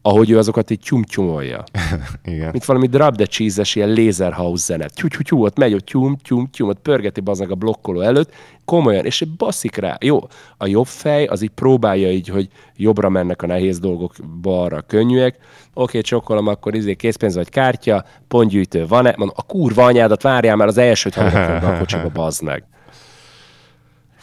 [0.06, 1.64] ahogy ő azokat így tyum-tyumolja.
[2.24, 2.50] Igen.
[2.52, 4.86] Mint valami drop the cheese-es ilyen laserhouse zene.
[4.88, 8.34] Tyú, ott megy, ott tyum, tyum, tyum, ott pörgeti baznak a blokkoló előtt,
[8.66, 9.98] komolyan, és baszik rá.
[10.02, 14.78] Jó, a jobb fej az így próbálja így, hogy jobbra mennek a nehéz dolgok, balra
[14.78, 15.38] a könnyűek.
[15.74, 19.14] Oké, csokolom, akkor izé készpénz vagy kártya, pontgyűjtő van-e?
[19.18, 22.64] Mondom, a kurva anyádat várjál már az elsőt hallgatom be a kocsiba, bazd meg.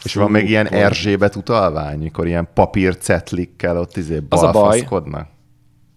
[0.03, 5.30] És van még ilyen Erzsébet utalvány, mikor ilyen papír cetlikkel ott izé balfaszkodnak?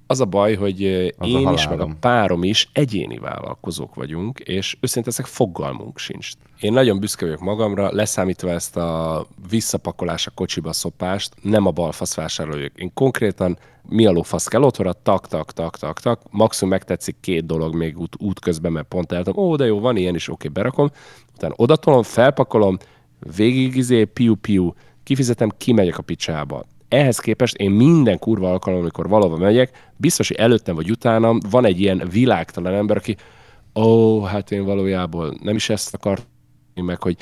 [0.07, 0.85] Az a baj, hogy
[1.19, 6.31] Az én is, meg a párom is egyéni vállalkozók vagyunk, és őszintén ezek fogalmunk sincs.
[6.61, 12.15] Én nagyon büszke vagyok magamra, leszámítva ezt a visszapakolás a kocsiba szopást, nem a balfasz
[12.15, 12.73] vásároljuk.
[12.77, 17.47] Én konkrétan mi a lófasz kell otthonra, tak, tak, tak, tak, tak, maximum megtetszik két
[17.47, 20.49] dolog még út, út közben, mert pont eltem, ó, de jó, van ilyen is, oké,
[20.49, 20.91] berakom,
[21.35, 22.77] utána odatolom, felpakolom,
[23.37, 26.65] végig izé, piu, piu, kifizetem, kimegyek a picsába.
[26.95, 31.65] Ehhez képest én minden kurva alkalom, amikor valahova megyek, biztos, hogy előttem vagy utánam van
[31.65, 33.17] egy ilyen világtalan ember, aki
[33.75, 36.27] ó, hát én valójában nem is ezt akartam,
[36.75, 37.17] meg hogy,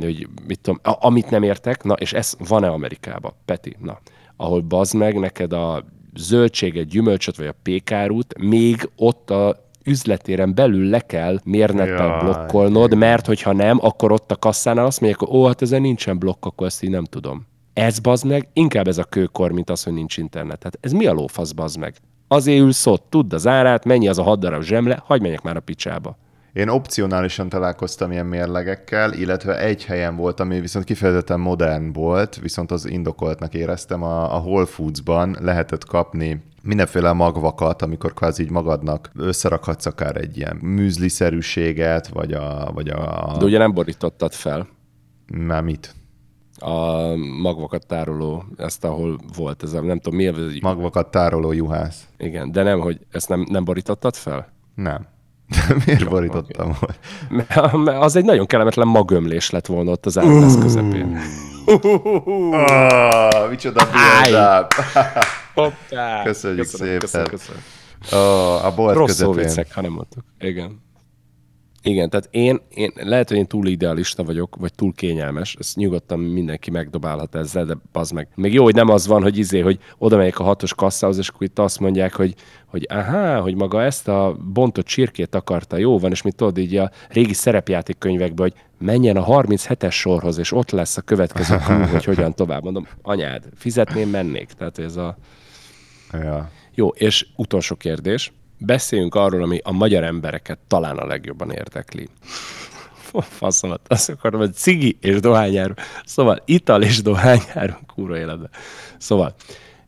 [0.00, 3.98] hogy mit tudom, a, amit nem értek, na és ez van-e Amerikában, Peti, na,
[4.36, 10.88] ahol bazd meg neked a zöldséget, gyümölcsöt vagy a pékárút, még ott a üzletéren belül
[10.88, 15.38] le kell mérnettel Jaj, blokkolnod, mert hogyha nem, akkor ott a kasszánál azt mondják, hogy
[15.38, 17.46] ó, hát ezen nincsen blokk, akkor ezt így nem tudom.
[17.78, 20.62] Ez bazd meg, inkább ez a kőkor, mint az, hogy nincs internet.
[20.62, 21.94] Hát ez mi a lófasz bazd meg?
[22.28, 25.56] Azért ülsz ott, tudd az árát, mennyi az a hat darab zsemle, hagyd menjek már
[25.56, 26.16] a picsába.
[26.52, 32.70] Én opcionálisan találkoztam ilyen mérlegekkel, illetve egy helyen volt, ami viszont kifejezetten modern volt, viszont
[32.70, 39.10] az indokoltnak éreztem, a, a Whole Foods-ban lehetett kapni mindenféle magvakat, amikor kvázi így magadnak
[39.16, 42.70] összerakhatsz akár egy ilyen műzliszerűséget, vagy a...
[42.74, 44.68] Vagy a De ugye nem borítottad fel
[45.32, 45.96] már mit?
[46.58, 47.06] A
[47.40, 52.08] magvakat tároló, ezt ahol volt ez a, nem tudom, mi ez, Magvakat tároló juhász.
[52.18, 54.52] igen, de nem, hogy ezt nem, nem borítottad fel?
[54.74, 55.06] Nem.
[55.86, 56.96] Miért borítottam okay.
[57.28, 61.18] Mert mert az egy nagyon kellemetlen magömlés lett volna ott az áruház közepén.
[61.66, 64.74] Oh, micsoda build-up.
[66.24, 66.98] Köszönjük szépen.
[66.98, 67.60] Köszönöm, köszönöm.
[68.12, 69.34] Oh, a bolt Rossz közepén.
[69.34, 70.24] viccek, ha nem mondtuk.
[70.38, 70.82] Igen.
[71.88, 76.18] Igen, tehát én, én, lehet, hogy én túl idealista vagyok, vagy túl kényelmes, ezt nyugodtan
[76.18, 78.28] mindenki megdobálhat ezzel, de az meg.
[78.34, 81.28] Még jó, hogy nem az van, hogy izé, hogy oda megyek a hatos kasszához, és
[81.28, 82.34] akkor itt azt mondják, hogy,
[82.66, 86.76] hogy aha, hogy maga ezt a bontott csirkét akarta, jó van, és mit tudod így
[86.76, 91.86] a régi szerepjáték könyvekben, hogy menjen a 37-es sorhoz, és ott lesz a következő clue,
[91.92, 92.62] hogy hogyan tovább.
[92.62, 94.52] Mondom, anyád, fizetném, mennék.
[94.52, 95.16] Tehát ez a...
[96.12, 96.50] Ja.
[96.74, 98.32] Jó, és utolsó kérdés.
[98.58, 102.08] Beszéljünk arról, ami a magyar embereket talán a legjobban érdekli.
[103.22, 105.72] Faszomat, azt akarom, hogy cigi és dohányáru.
[106.04, 108.50] Szóval ital és dohányáru, kúra életben.
[108.98, 109.34] Szóval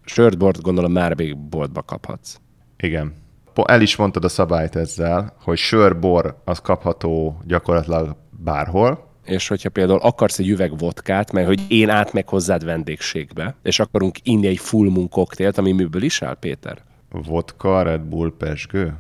[0.05, 2.37] sört, bort gondolom már még boltba kaphatsz.
[2.77, 3.19] Igen.
[3.65, 9.69] El is mondtad a szabályt ezzel, hogy sör, bor az kapható gyakorlatilag bárhol, és hogyha
[9.69, 14.59] például akarsz egy üveg vodkát, mert hogy én átmeg hozzád vendégségbe, és akarunk inni egy
[14.59, 16.83] full moon koktélt, ami miből is áll, Péter?
[17.11, 18.95] Vodka, Red Bull, pesgő.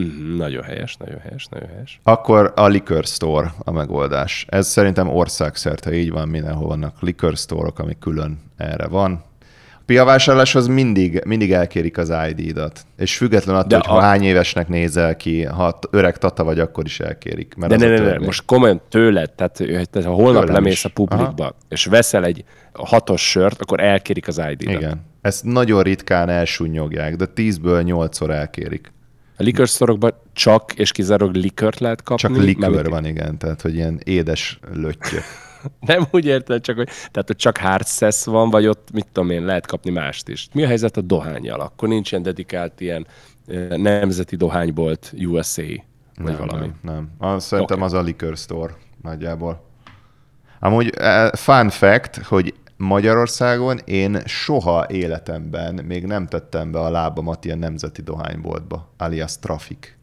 [0.00, 2.00] Mm, nagyon helyes, nagyon helyes, nagyon helyes.
[2.02, 4.46] Akkor a liquor store a megoldás.
[4.48, 9.22] Ez szerintem országszerte így van, mindenhol vannak liquor store-ok, ami külön erre van.
[9.74, 12.86] A piavásárláshoz mindig, mindig elkérik az ID-dat.
[12.96, 16.84] És független attól, De hogy a- hány évesnek nézel ki, ha öreg tata vagy, akkor
[16.84, 17.54] is elkérik.
[17.54, 19.52] Mert De ne, ne, ne, most komolyan tőled, tehát,
[19.90, 20.84] tehát ha holnap Tőlem lemész is.
[20.84, 24.74] a publikba, és veszel egy hatos sört, akkor elkérik az ID-dat.
[24.74, 25.10] Igen.
[25.22, 28.92] Ezt nagyon ritkán elsúnyogják, de 10-ből 8-szor elkérik.
[29.36, 32.28] A store csak és kizárólag likört lehet kapni.
[32.28, 35.18] Csak likőr mármint- van, igen, tehát hogy ilyen édes löttyö.
[35.80, 39.30] Nem úgy érted, csak hogy, tehát, hogy csak hard szesz van, vagy ott, mit tudom
[39.30, 40.48] én, lehet kapni mást is.
[40.52, 41.60] Mi a helyzet a dohányjal?
[41.60, 43.06] Akkor nincs ilyen dedikált ilyen
[43.68, 46.72] nemzeti dohánybolt USA, vagy nem, valami.
[46.82, 47.10] Nem, nem.
[47.18, 47.86] Az, szerintem Oké.
[47.86, 49.64] az a liquor store nagyjából.
[50.60, 57.44] Amúgy eh, fun fact, hogy Magyarországon én soha életemben még nem tettem be a lábamat
[57.44, 59.98] ilyen nemzeti dohányboltba, alias trafik.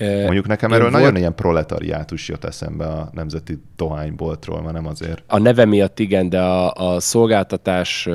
[0.00, 5.22] Mondjuk nekem erről volt- nagyon ilyen proletariátus jött eszembe a nemzeti dohányboltról, már nem azért.
[5.26, 8.08] A neve miatt igen, de a, a szolgáltatás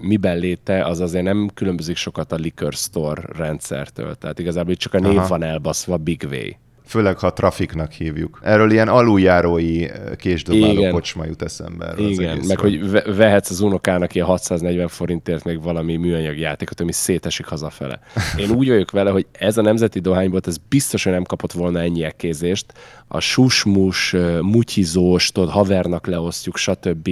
[0.00, 4.14] miben léte, az azért nem különbözik sokat a liquor store rendszertől.
[4.14, 5.28] Tehát igazából itt csak a név Aha.
[5.28, 6.50] van elbaszva Big Way.
[6.86, 8.40] Főleg, ha trafiknak hívjuk.
[8.42, 10.92] Erről ilyen aluljárói eh, késdobáló Igen.
[10.92, 11.86] kocsma jut eszembe.
[11.86, 16.80] Erről Igen, meg hogy ve- vehetsz az unokának ilyen 640 forintért még valami műanyag játékot,
[16.80, 18.00] ami szétesik hazafele.
[18.38, 21.80] Én úgy vagyok vele, hogy ez a nemzeti dohánybolt, ez biztos, hogy nem kapott volna
[21.80, 22.72] ennyi ekkézést.
[23.08, 27.08] A susmus, ö, mutyizós, tudod, havernak leosztjuk, stb.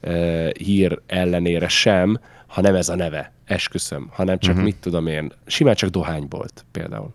[0.00, 4.66] ö, hír ellenére sem, ha nem ez a neve, esküszöm, hanem csak uh-huh.
[4.66, 7.14] mit tudom én, simán csak dohánybolt például.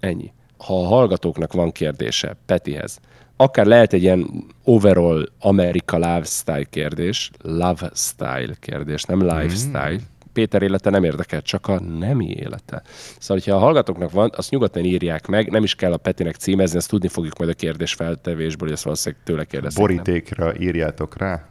[0.00, 0.32] Ennyi.
[0.64, 3.00] Ha a hallgatóknak van kérdése Petihez,
[3.36, 9.96] akár lehet egy ilyen overall Amerika lifestyle kérdés, love style kérdés, nem lifestyle.
[10.32, 12.82] Péter élete nem érdekel, csak a nemi élete.
[13.18, 16.76] Szóval, hogyha a hallgatóknak van, azt nyugodtan írják meg, nem is kell a Petinek címezni,
[16.76, 19.78] ezt tudni fogjuk majd a kérdés feltevésből, hogy ezt valószínűleg tőle kérdezik.
[19.78, 19.86] nem?
[19.86, 21.48] Borítékra írjátok rá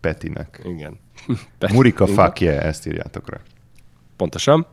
[0.00, 0.60] Petinek.
[0.64, 0.98] Igen.
[1.58, 3.40] Peti- Murika yeah, ezt írjátok rá.
[4.16, 4.66] Pontosan.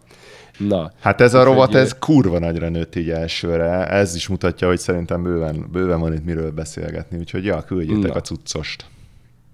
[0.57, 3.87] Na, Hát ez a rovat, ez kurva nagyra nőtt így elsőre.
[3.87, 7.17] Ez is mutatja, hogy szerintem bőven, bőven van itt miről beszélgetni.
[7.17, 8.17] Úgyhogy ja, küldjétek Na.
[8.17, 8.85] a cuccost.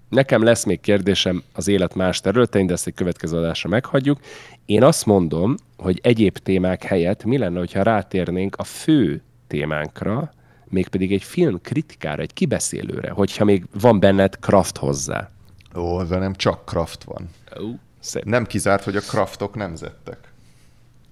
[0.08, 4.20] Nekem lesz még kérdésem az élet más területein, de ezt egy következő adásra meghagyjuk.
[4.64, 10.32] Én azt mondom, hogy egyéb témák helyett mi lenne, hogyha rátérnénk a fő témánkra,
[10.64, 15.30] mégpedig egy film kritikára, egy kibeszélőre, hogyha még van benned kraft hozzá.
[15.76, 17.28] Ó, de nem csak kraft van.
[17.60, 17.64] Ó,
[18.00, 18.24] szép.
[18.24, 20.18] Nem kizárt, hogy a kraftok nemzettek.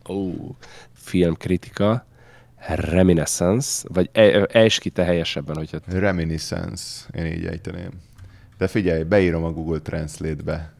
[0.08, 0.30] Ó,
[0.92, 2.06] filmkritika,
[2.66, 6.84] reminiscence, vagy e- ejts ki te helyesebben, hogyha Reminiscence,
[7.14, 7.90] én így ejteném.
[8.58, 10.72] De figyelj, beírom a Google Translate-be.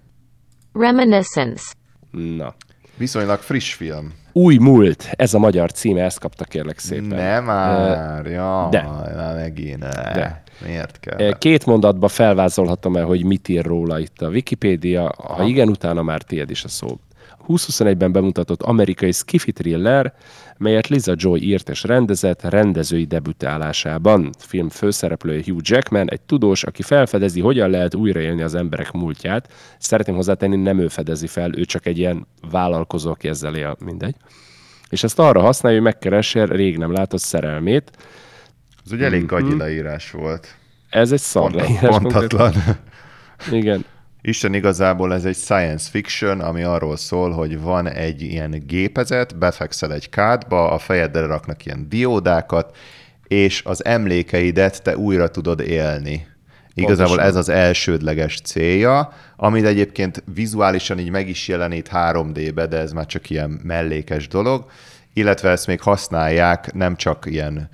[0.73, 1.65] Reminiscence.
[2.11, 2.55] na.
[2.97, 4.13] Viszonylag friss film.
[4.33, 7.05] Új múlt, ez a magyar címe, ezt kapta kérlek szépen.
[7.07, 8.83] Nem már, ja, de.
[8.83, 9.79] Na, megint.
[9.79, 10.13] Ne.
[10.13, 10.43] De.
[10.65, 11.39] Miért kell?
[11.39, 16.23] Két mondatba felvázolhatom el, hogy mit ír róla itt a Wikipédia, ha igen, utána már
[16.23, 16.99] tiéd is a szó.
[17.49, 20.15] 2021-ben bemutatott amerikai skifi thriller,
[20.59, 24.27] melyet Liza Joy írt és rendezett rendezői debütálásában.
[24.33, 29.53] A film főszereplője Hugh Jackman, egy tudós, aki felfedezi, hogyan lehet újraélni az emberek múltját.
[29.79, 34.15] Szeretném hozzátenni, nem ő fedezi fel, ő csak egy ilyen vállalkozó, aki ezzel él, mindegy.
[34.89, 37.91] És ezt arra használja, hogy megkeresse rég nem látott szerelmét.
[38.85, 39.29] Ez ugye elég Mhm.
[39.35, 40.57] gagyi leírás volt.
[40.91, 42.53] Ez egy szar Pont, leírás pontatlan.
[42.53, 42.77] konkrétan.
[43.51, 43.85] Igen.
[44.25, 49.93] Isten igazából ez egy science fiction, ami arról szól, hogy van egy ilyen gépezet, befekszel
[49.93, 52.77] egy kádba, a fejedre raknak ilyen diódákat,
[53.29, 56.27] és az emlékeidet te újra tudod élni.
[56.75, 57.31] Igazából Pontosan.
[57.31, 63.07] ez az elsődleges célja, amit egyébként vizuálisan így meg is jelenít 3D-be, de ez már
[63.07, 64.71] csak ilyen mellékes dolog,
[65.13, 67.69] illetve ezt még használják nem csak ilyen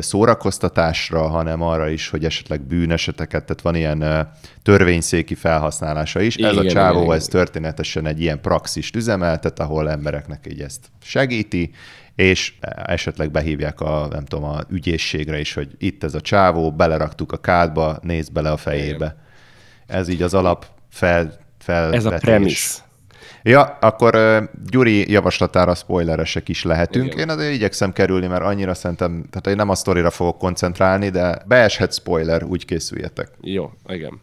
[0.00, 4.28] szórakoztatásra, hanem arra is, hogy esetleg bűneseteket, tehát van ilyen
[4.62, 6.36] törvényszéki felhasználása is.
[6.36, 10.90] ez a Igen, csávó, igen, ez történetesen egy ilyen praxist üzemeltet, ahol embereknek így ezt
[11.02, 11.70] segíti,
[12.14, 12.52] és
[12.84, 17.36] esetleg behívják a, nem tudom, a ügyészségre is, hogy itt ez a csávó, beleraktuk a
[17.36, 19.16] kádba, nézd bele a fejébe.
[19.86, 22.82] Ez így az alap fel, fel Ez a premisz.
[23.42, 27.06] Ja, akkor uh, Gyuri javaslatára spoileresek is lehetünk.
[27.06, 27.18] Igen.
[27.18, 31.42] Én azért igyekszem kerülni, mert annyira szerintem, tehát én nem a sztorira fogok koncentrálni, de
[31.46, 33.28] beeshet spoiler, úgy készüljetek.
[33.40, 34.20] Jó, igen.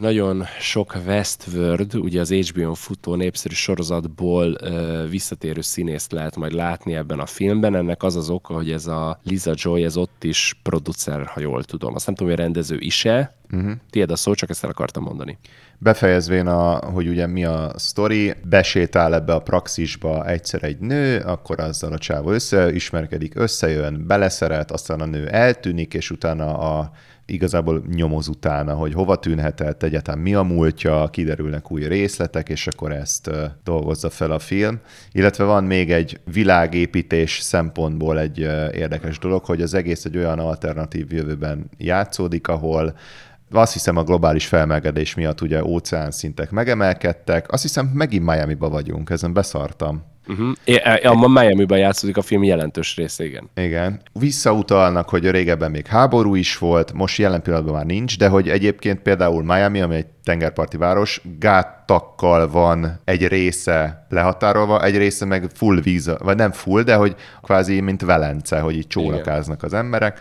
[0.00, 6.94] Nagyon sok Westworld, ugye az HBO-n futó népszerű sorozatból ö, visszatérő színészt lehet majd látni
[6.94, 7.74] ebben a filmben.
[7.74, 11.64] Ennek az az oka, hogy ez a Lisa Joy, ez ott is producer, ha jól
[11.64, 11.94] tudom.
[11.94, 13.34] Azt nem tudom, hogy a rendező is-e.
[13.52, 13.72] Uh-huh.
[13.90, 15.38] Tiéd a szó, csak ezt el akartam mondani.
[15.78, 21.60] Befejezvén, a, hogy ugye mi a sztori, besétál ebbe a praxisba egyszer egy nő, akkor
[21.60, 26.90] azzal a csávó összeismerkedik, összejön, beleszeret, aztán a nő eltűnik, és utána a
[27.32, 32.92] igazából nyomoz utána, hogy hova tűnhetett, egyáltalán mi a múltja, kiderülnek új részletek, és akkor
[32.92, 33.30] ezt
[33.64, 34.80] dolgozza fel a film.
[35.12, 38.38] Illetve van még egy világépítés szempontból egy
[38.74, 42.94] érdekes dolog, hogy az egész egy olyan alternatív jövőben játszódik, ahol
[43.52, 47.52] azt hiszem a globális felmelegedés miatt ugye óceán szintek megemelkedtek.
[47.52, 50.09] Azt hiszem megint Miami-ba vagyunk, ezen beszartam.
[50.26, 50.52] Uh-huh.
[50.64, 53.50] É, a Miami-ban játszódik a film jelentős része, igen.
[53.54, 54.00] Igen.
[54.12, 59.00] Visszautalnak, hogy régebben még háború is volt, most jelen pillanatban már nincs, de hogy egyébként
[59.00, 65.80] például Miami, ami egy tengerparti város, gáttakkal van egy része lehatárolva, egy része meg full
[65.80, 70.20] víz, vagy nem full, de hogy kvázi mint Velence, hogy így csónakáznak az emberek,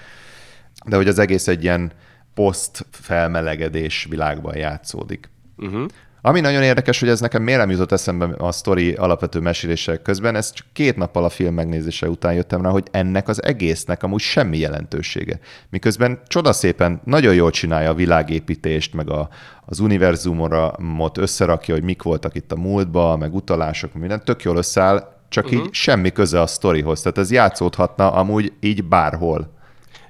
[0.86, 1.92] de hogy az egész egy ilyen
[2.34, 5.30] poszt felmelegedés világban játszódik.
[5.58, 5.86] Uh-huh.
[6.22, 10.36] Ami nagyon érdekes, hogy ez nekem miért nem jutott eszembe a sztori alapvető mesélések közben,
[10.36, 14.20] ez csak két nappal a film megnézése után jöttem rá, hogy ennek az egésznek amúgy
[14.20, 15.40] semmi jelentősége.
[15.70, 19.30] Miközben csodaszépen nagyon jól csinálja a világépítést, meg a,
[19.66, 25.18] az univerzumot összerakja, hogy mik voltak itt a múltban, meg utalások, minden tök jól összeáll,
[25.30, 25.60] csak uh-huh.
[25.60, 27.02] így semmi köze a sztorihoz.
[27.02, 29.58] Tehát ez játszódhatna amúgy így bárhol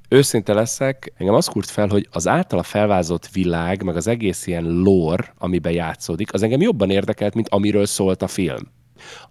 [0.10, 4.64] őszinte leszek, engem az kurt fel, hogy az általa felvázott világ, meg az egész ilyen
[4.64, 8.72] lore, amiben játszódik, az engem jobban érdekelt, mint amiről szólt a film.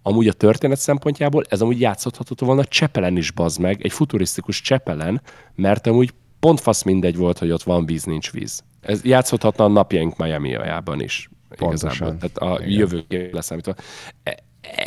[0.01, 5.21] Amúgy a történet szempontjából ez amúgy játszható volna Csepelen is, bazd meg, egy futurisztikus Csepelen,
[5.55, 8.63] mert amúgy pont fasz mindegy volt, hogy ott van víz, nincs víz.
[8.81, 11.29] Ez játszhatna a napjaink Miami-jában is.
[11.55, 12.07] Pontosan.
[12.07, 12.17] Igazából.
[12.17, 13.73] Tehát a jövő leszámítva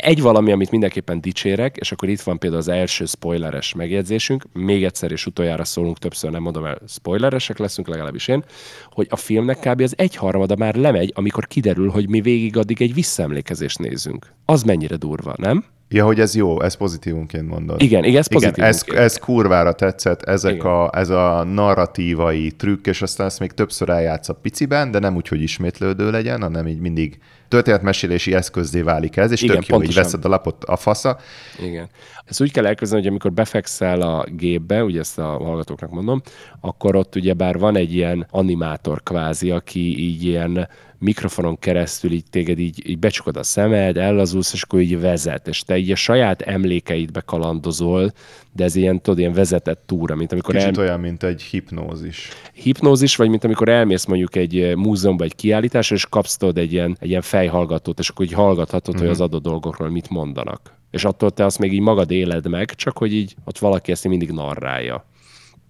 [0.01, 4.83] egy valami, amit mindenképpen dicsérek, és akkor itt van például az első spoileres megjegyzésünk, még
[4.83, 8.43] egyszer és utoljára szólunk, többször nem mondom el, spoileresek leszünk, legalábbis én,
[8.91, 9.81] hogy a filmnek kb.
[9.81, 14.33] az egyharmada már lemegy, amikor kiderül, hogy mi végig addig egy visszaemlékezést nézünk.
[14.45, 15.65] Az mennyire durva, nem?
[15.89, 17.81] Ja, hogy ez jó, ez pozitívunként mondod.
[17.81, 23.01] Igen, igen, ez igen, ez, ez kurvára tetszett, ezek a, ez a narratívai trükk, és
[23.01, 26.79] aztán ezt még többször eljátsz a piciben, de nem úgy, hogy ismétlődő legyen, hanem így
[26.79, 27.19] mindig
[27.53, 30.01] történetmesélési eszközdé válik ez, és Igen, tök jó, pontosan.
[30.03, 31.17] hogy veszed a lapot a fasza.
[31.61, 31.89] Igen.
[32.25, 36.21] Ezt úgy kell elkezdeni, hogy amikor befekszel a gépbe, ugye ezt a hallgatóknak mondom,
[36.61, 40.67] akkor ott ugye bár van egy ilyen animátor kvázi, aki így ilyen
[41.03, 45.61] mikrofonon keresztül így téged így, így becsukod a szemed, ellazulsz, és akkor így vezet, és
[45.61, 48.11] te így a saját emlékeidbe kalandozol,
[48.51, 50.55] de ez ilyen, tudod, ilyen vezetett túra, mint amikor...
[50.55, 50.83] Kicsit el...
[50.83, 52.29] olyan, mint egy hipnózis.
[52.53, 56.73] Hipnózis, vagy mint amikor elmész mondjuk egy eh, múzeumban egy kiállításra, és kapsz tudod egy
[56.73, 59.01] ilyen, egy ilyen fejhallgatót, és akkor így hallgathatod, uh-huh.
[59.01, 59.27] hogy az mhm.
[59.27, 60.73] adott dolgokról mit mondanak.
[60.91, 64.07] És attól te azt még így magad éled meg, csak hogy így ott valaki ezt
[64.07, 65.05] mindig narrálja.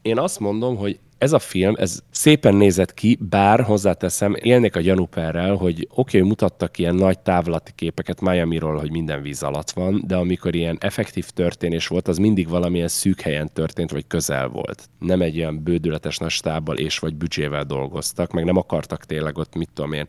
[0.02, 4.80] Én azt mondom, hogy ez a film, ez szépen nézett ki, bár hozzáteszem, élnék a
[4.80, 10.04] gyanúperrel, hogy oké, okay, mutattak ilyen nagy távlati képeket Miami-ról, hogy minden víz alatt van,
[10.08, 14.90] de amikor ilyen effektív történés volt, az mindig valamilyen szűk helyen történt, vagy közel volt.
[15.00, 19.56] Nem egy olyan bődületes nagy stábbal és vagy büdzsével dolgoztak, meg nem akartak tényleg ott,
[19.56, 20.06] mit tudom én,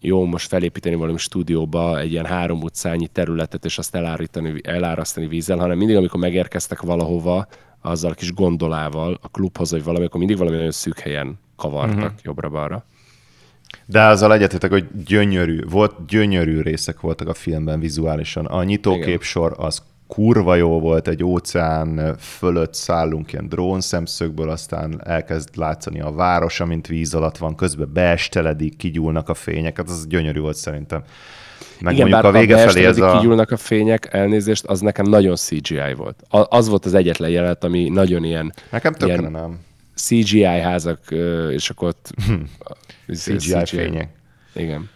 [0.00, 5.58] jó, most felépíteni valami stúdióba egy ilyen három utcányi területet, és azt elárítani, elárasztani vízzel,
[5.58, 7.46] hanem mindig, amikor megérkeztek valahova,
[7.82, 11.96] azzal a kis gondolával a klubhoz, vagy valami, akkor mindig valami nagyon szűk helyen kavartak
[11.96, 12.12] uh-huh.
[12.22, 12.84] jobbra-balra.
[13.86, 18.46] De azzal egyetetek, hogy gyönyörű, volt, gyönyörű részek voltak a filmben vizuálisan.
[18.46, 25.56] A nyitóképsor az kurva jó volt, egy óceán fölött szállunk ilyen drón szemszögből, aztán elkezd
[25.56, 30.40] látszani a város, amint víz alatt van, közben beesteledik, kigyúlnak a fények, hát az gyönyörű
[30.40, 31.02] volt szerintem.
[31.80, 33.18] Meg Igen, mondjuk a vége felé ez a...
[33.18, 36.22] kigyúlnak a fények, elnézést, az nekem nagyon CGI volt.
[36.28, 38.52] Az volt az egyetlen jelenet, ami nagyon ilyen...
[38.70, 39.58] Nekem tökre nem.
[39.94, 41.00] CGI házak,
[41.50, 42.10] és akkor ott...
[43.22, 44.08] CGI, CGI fények.
[44.54, 44.88] Igen.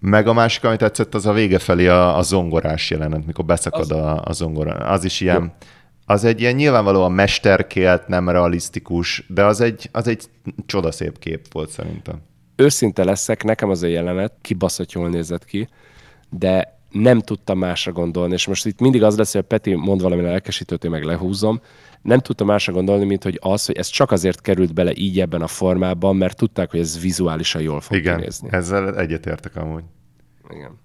[0.00, 3.80] Meg a másik, amit tetszett, az a vége felé a, a zongorás jelenet, mikor beszakad
[3.80, 3.90] az...
[3.90, 4.72] a, a zongora.
[4.72, 5.42] Az is ilyen...
[5.42, 5.68] Jó.
[6.06, 10.24] Az egy ilyen nyilvánvalóan mesterkélt, nem realisztikus, de az egy, az egy
[10.66, 12.14] csodaszép kép volt szerintem.
[12.56, 15.68] Őszinte leszek, nekem az a jelenet kibaszott jól nézett ki,
[16.38, 20.02] de nem tudtam másra gondolni, és most itt mindig az lesz, hogy a Peti mond
[20.02, 21.60] valami lelkesítőt, én meg lehúzom,
[22.02, 25.42] nem tudtam másra gondolni, mint hogy az, hogy ez csak azért került bele így ebben
[25.42, 28.48] a formában, mert tudták, hogy ez vizuálisan jól fog Igen, nézni.
[28.50, 29.84] ezzel egyetértek amúgy.
[30.50, 30.78] Igen.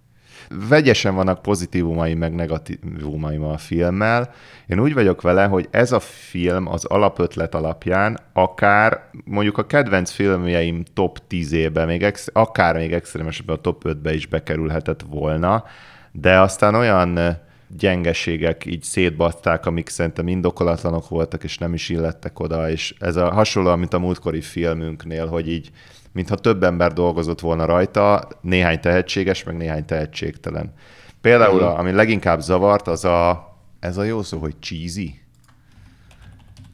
[0.69, 4.33] Vegyesen vannak pozitívumai, meg negatívumai a filmmel.
[4.67, 10.11] Én úgy vagyok vele, hogy ez a film az alapötlet alapján akár mondjuk a kedvenc
[10.11, 15.63] filmjeim top 10-ébe, még ex- akár még extrémesebben a top 5-be is bekerülhetett volna,
[16.11, 17.37] de aztán olyan
[17.77, 23.31] gyengeségek így szétbaszták, amik szerintem indokolatlanok voltak, és nem is illettek oda, és ez a
[23.31, 25.71] hasonló, mint a múltkori filmünknél, hogy így
[26.11, 30.73] mintha több ember dolgozott volna rajta, néhány tehetséges, meg néhány tehetségtelen.
[31.21, 33.49] Például, a, ami leginkább zavart, az a,
[33.79, 35.19] ez a jó szó, hogy cheesy.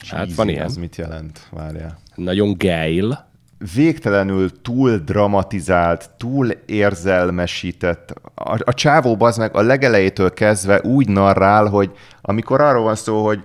[0.08, 0.64] Hát van ilyen.
[0.64, 1.48] Az mit jelent?
[1.50, 1.98] Várjál.
[2.14, 3.26] Nagyon geil.
[3.74, 8.10] végtelenül túl dramatizált, túl érzelmesített.
[8.34, 13.24] A, a csávó az meg a legelejétől kezdve úgy narrál, hogy amikor arról van szó,
[13.24, 13.44] hogy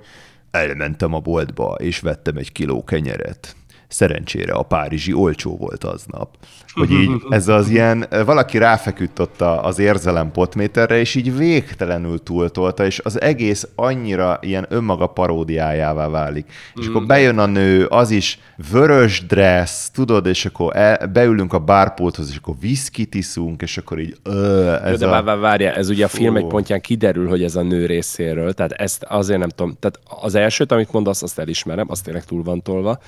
[0.52, 3.56] elmentem a boltba, és vettem egy kiló kenyeret.
[3.92, 6.38] Szerencsére a párizsi olcsó volt aznap.
[6.74, 12.86] Hogy így ez az ilyen, valaki ráfeküdt ott az érzelem potméterre, és így végtelenül túltolta,
[12.86, 16.52] és az egész annyira ilyen önmaga paródiájává válik.
[16.76, 18.39] És akkor bejön a nő, az is
[18.72, 24.00] vörös dress, tudod, és akkor el, beülünk a bárpulthoz, és akkor viszkit iszunk, és akkor
[24.00, 25.10] így ö, Ez de a...
[25.10, 28.54] vár, vár, várjál, ez ugye a film egy pontján kiderül, hogy ez a nő részéről,
[28.54, 32.44] tehát ezt azért nem tudom, tehát az elsőt, amit mondasz, azt elismerem, azt tényleg túl
[32.44, 33.00] van tolva,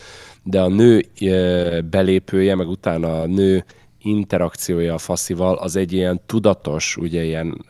[0.43, 1.05] de a nő
[1.89, 3.65] belépője, meg utána a nő
[4.01, 7.65] interakciója a faszival, az egy ilyen tudatos, ugye ilyen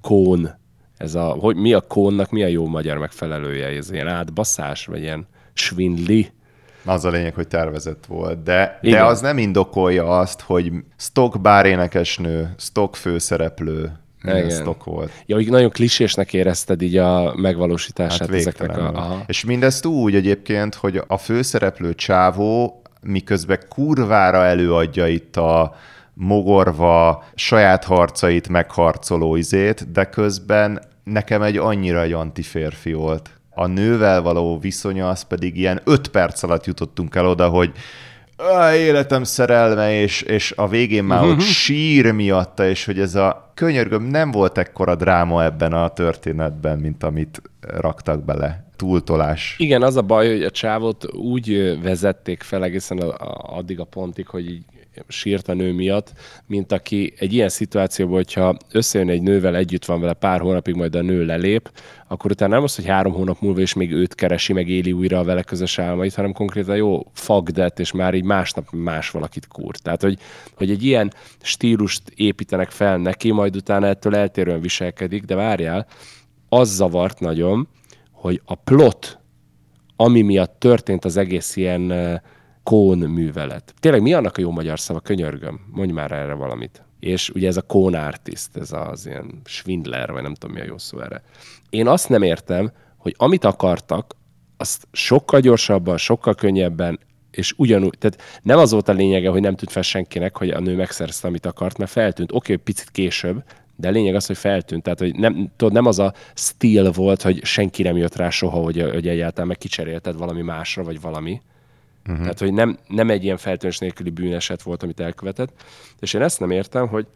[0.00, 0.58] kón,
[0.96, 5.02] ez a, hogy mi a kónnak, mi a jó magyar megfelelője, ez ilyen átbaszás, vagy
[5.02, 6.32] ilyen svindli,
[6.84, 8.98] Az a lényeg, hogy tervezett volt, de, Igen.
[8.98, 13.92] de az nem indokolja azt, hogy stock bárénekesnő, stock főszereplő,
[14.24, 14.50] Igen.
[14.50, 15.10] stock volt.
[15.26, 18.92] Ja, hogy nagyon klisésnek érezted így a megvalósítását Hát ezeknek a...
[18.94, 19.22] Aha.
[19.26, 25.74] És mindezt úgy egyébként, hogy a főszereplő csávó miközben kurvára előadja itt a
[26.14, 33.30] mogorva, saját harcait megharcoló izét, de közben nekem egy annyira egy antiférfi volt.
[33.50, 37.80] A nővel való viszonya az pedig ilyen öt perc alatt jutottunk el oda, hogy "Á,
[38.74, 44.02] életem szerelme, és, és a végén már ott sír miatta, és hogy ez a könyörgöm,
[44.02, 48.64] nem volt ekkora dráma ebben a történetben, mint amit raktak bele.
[48.76, 49.54] Túltolás.
[49.58, 53.84] Igen, az a baj, hogy a csávot úgy vezették fel egészen a, a, addig a
[53.84, 54.64] pontig, hogy így
[55.08, 56.12] sírt a nő miatt,
[56.46, 60.94] mint aki egy ilyen szituációban, hogyha összejön egy nővel, együtt van vele pár hónapig, majd
[60.94, 61.70] a nő lelép,
[62.08, 65.18] akkor utána nem az, hogy három hónap múlva is még őt keresi, meg éli újra
[65.18, 69.76] a vele közös álmait, hanem konkrétan jó fagdet, és már így másnap más valakit kúr.
[69.76, 70.18] Tehát, hogy,
[70.54, 75.86] hogy egy ilyen stílust építenek fel neki, majd utána ettől eltérően viselkedik, de várjál,
[76.48, 77.68] az zavart nagyon,
[78.10, 79.18] hogy a plot,
[79.96, 82.20] ami miatt történt az egész ilyen eh,
[82.64, 83.74] kón művelet.
[83.80, 85.00] Tényleg mi annak a jó magyar szava?
[85.00, 86.82] Könyörgöm, mondj már erre valamit.
[87.00, 90.66] És ugye ez a kón artist, ez az ilyen svindler, vagy nem tudom mi a
[90.66, 91.22] jó szó erre.
[91.70, 94.16] Én azt nem értem, hogy amit akartak,
[94.56, 96.98] azt sokkal gyorsabban, sokkal könnyebben,
[97.30, 100.60] és ugyanúgy, tehát nem az volt a lényege, hogy nem tűnt fel senkinek, hogy a
[100.60, 102.32] nő megszerezte, amit akart, mert feltűnt.
[102.32, 103.44] Oké, okay, picit később,
[103.76, 104.82] de lényeg az, hogy feltűnt.
[104.82, 108.58] Tehát, hogy nem, tudod, nem az a stíl volt, hogy senki nem jött rá soha,
[108.58, 111.40] hogy, hogy egyáltalán meg kicserélted valami másra, vagy valami.
[112.08, 112.22] Uh-huh.
[112.22, 115.50] Tehát, hogy nem, nem egy ilyen feltűnés nélküli bűneset volt, amit elkövetett.
[116.00, 117.06] És én ezt nem értem, hogy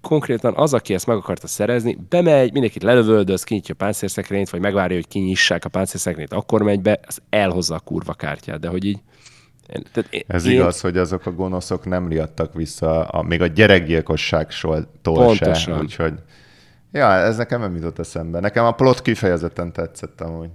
[0.00, 4.96] konkrétan az, aki ezt meg akarta szerezni, bemegy, mindenkit lelövöldöz, kinyitja a páncélszekrényt, vagy megvárja,
[4.96, 8.98] hogy kinyissák a páncélszekrényt, akkor megy be, az elhozza a kurva kártyát, de hogy így...
[9.66, 13.46] Tehát én, Ez én, igaz, hogy azok a gonoszok nem riadtak vissza, a, még a
[13.46, 15.00] gyerekgyilkosságtól se.
[15.02, 15.80] Pontosan.
[15.80, 16.14] Úgyhogy,
[16.92, 18.40] ja, ez nekem nem jutott eszembe.
[18.40, 20.50] Nekem a plot kifejezetten tetszett amúgy.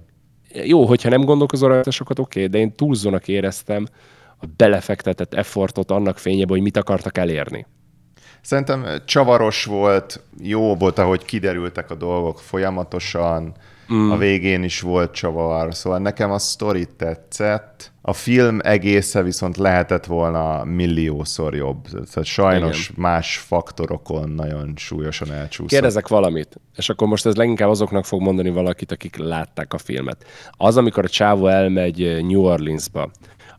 [0.62, 3.86] Jó, hogyha nem gondolkozol rajta sokat, oké, okay, de én túlzónak éreztem
[4.40, 7.66] a belefektetett effortot annak fényében, hogy mit akartak elérni.
[8.40, 13.54] Szerintem csavaros volt, jó volt, ahogy kiderültek a dolgok folyamatosan,
[13.92, 14.10] mm.
[14.10, 17.92] a végén is volt csavar, szóval nekem a sztori tetszett.
[18.02, 21.82] A film egésze viszont lehetett volna milliószor jobb.
[21.88, 23.00] Tehát sajnos Igen.
[23.02, 25.70] más faktorokon nagyon súlyosan elcsúszott.
[25.70, 30.24] Kérdezek valamit, és akkor most ez leginkább azoknak fog mondani valakit, akik látták a filmet.
[30.50, 33.10] Az, amikor a csávó elmegy New Orleansba,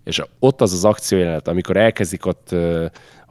[0.03, 2.55] és ott az az akciójelenet, amikor elkezdik ott,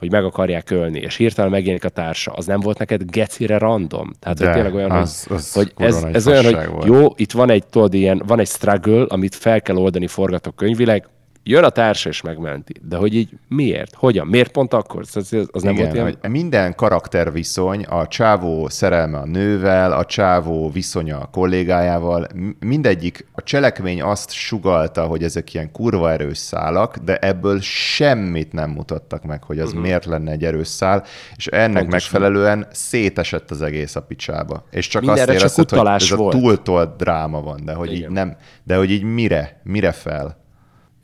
[0.05, 4.11] hogy meg akarják ölni, és hirtelen megjelenik a társa, az nem volt neked gecire random?
[4.19, 6.85] Tehát, De, hogy tényleg olyan, az- az hogy ez, ez olyan, hogy volt.
[6.87, 11.09] jó, itt van egy, tudod, ilyen, van egy struggle, amit fel kell oldani forgatókönyvileg,
[11.45, 12.73] jön a társa és megmenti.
[12.89, 13.95] De hogy így miért?
[13.95, 14.27] Hogyan?
[14.27, 15.03] Miért pont akkor?
[15.15, 15.17] Az,
[15.53, 16.17] az nem volt Igen, ilyen...
[16.21, 22.27] hogy minden karakterviszony, a csávó szerelme a nővel, a csávó viszonya a kollégájával,
[22.61, 28.71] mindegyik, a cselekmény azt sugalta, hogy ezek ilyen kurva erős szálak, de ebből semmit nem
[28.71, 29.83] mutattak meg, hogy az uh-huh.
[29.83, 31.05] miért lenne egy erős szál,
[31.37, 31.91] és ennek Pontosan.
[31.91, 34.65] megfelelően szétesett az egész a picsába.
[34.71, 36.37] És csak Mindenre azt csak érezted, hogy ez a volt.
[36.37, 38.03] túltolt dráma van, de hogy Igen.
[38.03, 40.43] így nem, de hogy így mire, mire fel?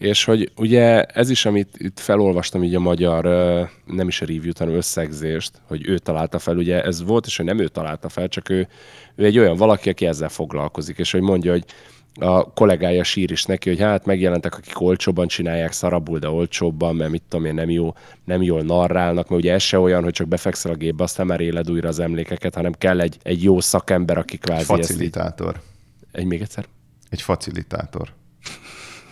[0.00, 3.24] És hogy ugye ez is, amit itt felolvastam így a magyar,
[3.84, 7.46] nem is a review hanem összegzést, hogy ő találta fel, ugye ez volt, és hogy
[7.46, 8.68] nem ő találta fel, csak ő,
[9.14, 11.64] ő egy olyan valaki, aki ezzel foglalkozik, és hogy mondja, hogy
[12.14, 17.10] a kollégája sír is neki, hogy hát megjelentek, akik olcsóbban csinálják, szarabul, de olcsóbban, mert
[17.10, 17.94] mit tudom én, nem, jó,
[18.24, 21.40] nem jól narrálnak, mert ugye ez se olyan, hogy csak befekszel a gépbe, aztán már
[21.40, 25.60] éled újra az emlékeket, hanem kell egy, egy jó szakember, aki kvázi ezt így, Facilitátor.
[26.12, 26.64] egy még egyszer.
[27.10, 28.18] Egy facilitátor.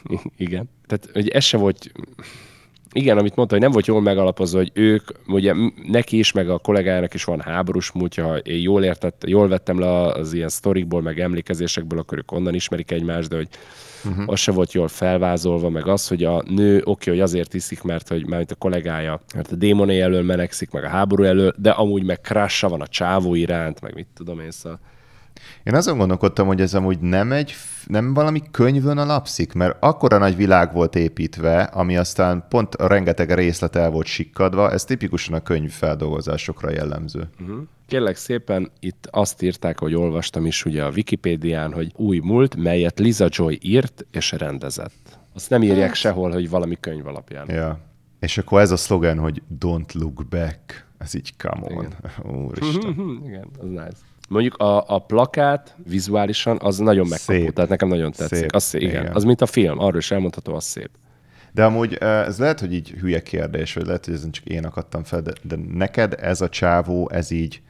[0.37, 0.71] Igen.
[0.87, 1.93] Tehát, hogy ez se volt,
[2.93, 5.55] igen, amit mondta, hogy nem volt jól megalapozva, hogy ők, ugye
[5.87, 9.79] neki is, meg a kollégájának is van háborús múltja, ha én jól értett, jól vettem
[9.79, 13.49] le az ilyen sztorikból, meg emlékezésekből, akkor ők onnan ismerik egymást, de hogy
[14.05, 14.25] uh-huh.
[14.27, 18.09] az se volt jól felvázolva, meg az, hogy a nő oké, hogy azért iszik, mert
[18.09, 22.05] hogy mert a kollégája, mert a démonai elől menekszik, meg a háború elől, de amúgy
[22.05, 24.81] meg crusha van a csávó iránt, meg mit tudom én, szóval
[25.63, 27.55] Én azon gondolkodtam, hogy ez amúgy nem egy,
[27.87, 33.33] nem valami könyvön alapszik, mert akkora nagy világ volt építve, ami aztán pont a rengeteg
[33.35, 37.29] részlet el volt sikkadva, ez tipikusan a könyv feldolgozásokra jellemző.
[37.87, 42.99] Kérlek szépen, itt azt írták, hogy olvastam is ugye a Wikipédián, hogy új múlt, melyet
[42.99, 45.19] Liza Joy írt és rendezett.
[45.35, 47.51] Azt nem írják sehol, hogy valami könyv alapján.
[47.51, 47.79] Ja.
[48.21, 50.87] És akkor ez a szlogen, hogy don't look back.
[50.99, 51.95] Ez így come on.
[52.45, 52.91] Úristen.
[52.91, 53.97] Mhm, Igen, az nice.
[54.29, 57.53] Mondjuk a, a plakát vizuálisan az nagyon megkapó, Szép.
[57.55, 58.39] tehát nekem nagyon tetszik.
[58.39, 59.03] Szép, Az szép, igen.
[59.03, 59.15] igen.
[59.15, 60.91] Az mint a film, arról is elmondható, az szép.
[61.53, 65.05] De amúgy ez lehet, hogy így hülye kérdés, vagy lehet, hogy ezen csak én akadtam
[65.05, 67.61] fel, de, de neked ez a csávó, ez így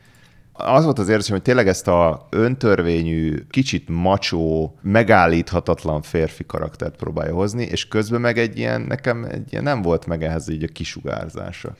[0.61, 7.35] az volt az érzésem, hogy tényleg ezt a öntörvényű, kicsit macsó, megállíthatatlan férfi karaktert próbálja
[7.35, 10.69] hozni, és közben meg egy ilyen, nekem egy ilyen nem volt meg ehhez így a
[10.73, 11.77] kisugárzása.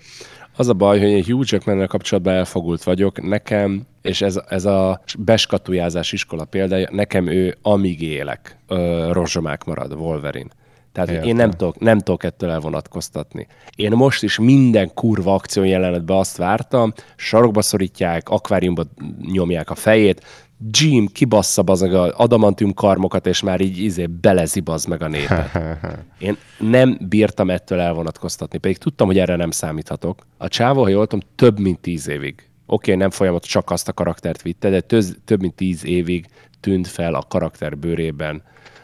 [0.59, 3.23] Az a baj, hogy én Hugh jackman kapcsolatban elfogult vagyok.
[3.23, 9.93] Nekem, és ez, ez a beskatujázás iskola példája, nekem ő amíg élek, ö, rozsomák marad,
[9.93, 10.51] Wolverine.
[10.93, 13.47] Tehát én nem tudok, nem tudok ettől elvonatkoztatni.
[13.77, 18.85] Én most is minden kurva akció jelenetben azt vártam, sarokba szorítják, akváriumba
[19.33, 20.25] nyomják a fejét,
[20.71, 25.59] Jim kibassza az meg a adamantium karmokat, és már így izé belezibaz meg a népet.
[26.19, 30.27] Én nem bírtam ettől elvonatkoztatni, pedig tudtam, hogy erre nem számíthatok.
[30.37, 32.35] A csávó, ha jól tudom, több mint tíz évig.
[32.35, 36.27] Oké, okay, nem folyamat csak azt a karaktert vitte, de töz, több mint tíz évig
[36.61, 38.43] tűnt fel a karakter bőrében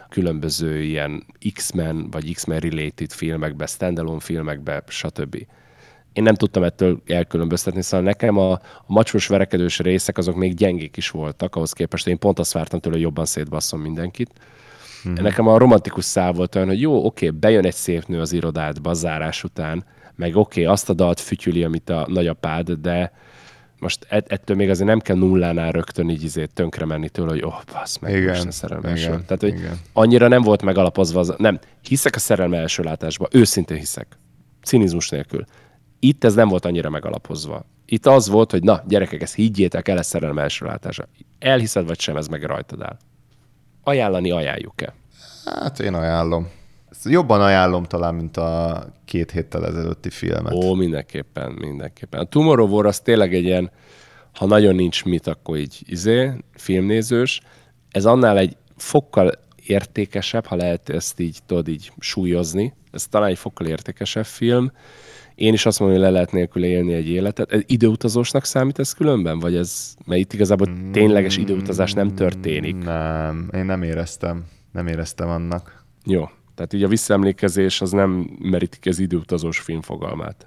[0.08, 5.46] különböző ilyen X-Men vagy X-Men related filmekbe, standalone filmekbe, stb.
[6.14, 10.96] Én nem tudtam ettől elkülönböztetni, szóval nekem a, a macsos verekedős részek azok még gyengék
[10.96, 14.30] is voltak, ahhoz képest én pont azt vártam tőle, hogy jobban szétbasszom mindenkit.
[15.08, 15.22] Mm-hmm.
[15.22, 18.94] Nekem a romantikus szál volt olyan, hogy jó, oké, bejön egy szép nő az irodádba
[18.94, 19.84] zárás után,
[20.16, 23.12] meg oké, azt a dalt fütyüli, amit a nagyapád, de
[23.78, 27.42] most ett- ettől még azért nem kell nullánál rögtön így izét tönkre menni tőle, hogy
[27.44, 29.06] oh, bassz meg, Igen, most ne szerelme első.
[29.06, 29.78] igen, Tehát, hogy igen.
[29.92, 31.58] annyira nem volt megalapozva az, nem,
[31.88, 34.18] hiszek a szerelme első látásba, őszintén hiszek.
[34.62, 35.44] Cinizmus nélkül.
[36.04, 37.64] Itt ez nem volt annyira megalapozva.
[37.86, 41.08] Itt az volt, hogy na, gyerekek, ezt higgyétek el, ez szerelme első látása.
[41.38, 42.96] Elhiszed vagy sem, ez meg rajtad áll.
[43.82, 44.94] Ajánlani ajánljuk-e?
[45.44, 46.50] Hát én ajánlom.
[46.90, 50.52] Ezt jobban ajánlom talán, mint a két héttel ezelőtti filmet.
[50.52, 52.20] Ó, mindenképpen, mindenképpen.
[52.20, 53.70] A Tomorrow War az tényleg egy ilyen,
[54.34, 57.40] ha nagyon nincs mit, akkor így izé, filmnézős.
[57.90, 59.32] Ez annál egy fokkal
[59.66, 62.74] értékesebb, ha lehet ezt így, tudod, így súlyozni.
[62.92, 64.72] Ez talán egy fokkal értékesebb film.
[65.34, 67.52] Én is azt mondom, hogy le lehet nélkül élni egy életet.
[67.52, 69.38] Ez időutazósnak számít ez különben?
[69.38, 72.84] Vagy ez, mert itt igazából tényleges időutazás nem történik.
[72.84, 74.44] Nem, én nem éreztem.
[74.72, 75.84] Nem éreztem annak.
[76.04, 76.28] Jó.
[76.54, 80.46] Tehát így a visszaemlékezés az nem merítik az időutazós film fogalmát.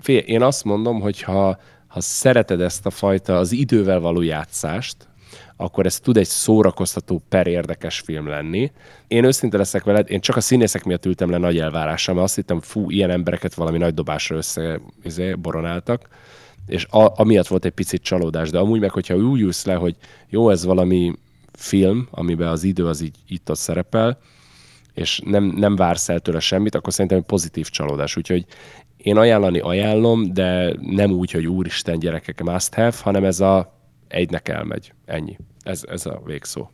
[0.00, 5.08] Figyelj, én azt mondom, hogy ha, ha szereted ezt a fajta az idővel való játszást,
[5.56, 8.72] akkor ez tud egy szórakoztató per érdekes film lenni.
[9.08, 12.34] Én őszinte leszek veled, én csak a színészek miatt ültem le nagy elvárással, mert azt
[12.34, 16.08] hittem, fú, ilyen embereket valami nagy dobásra össze izé, boronáltak,
[16.66, 19.96] és a, amiatt volt egy picit csalódás, de amúgy meg, hogyha úgy ülsz le, hogy
[20.28, 21.12] jó, ez valami
[21.52, 24.18] film, amiben az idő az így itt ott szerepel,
[24.94, 28.16] és nem, nem vársz el tőle semmit, akkor szerintem egy pozitív csalódás.
[28.16, 28.44] Úgyhogy
[28.96, 33.75] én ajánlani ajánlom, de nem úgy, hogy úristen gyerekek must have, hanem ez a
[34.08, 34.92] egynek elmegy.
[35.04, 35.38] Ennyi.
[35.62, 36.70] Ez, ez a végszó.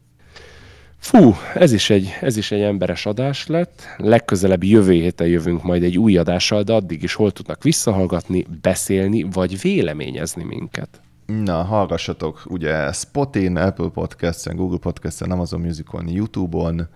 [0.98, 3.82] Fú, ez is, egy, ez is egy emberes adás lett.
[3.96, 9.22] Legközelebb jövő héten jövünk majd egy új adással, de addig is hol tudnak visszahallgatni, beszélni,
[9.22, 11.00] vagy véleményezni minket.
[11.26, 16.88] Na, hallgassatok, ugye Spotin, Apple Podcast-en, Google Podcast-en, Amazon Musicon, YouTube-on,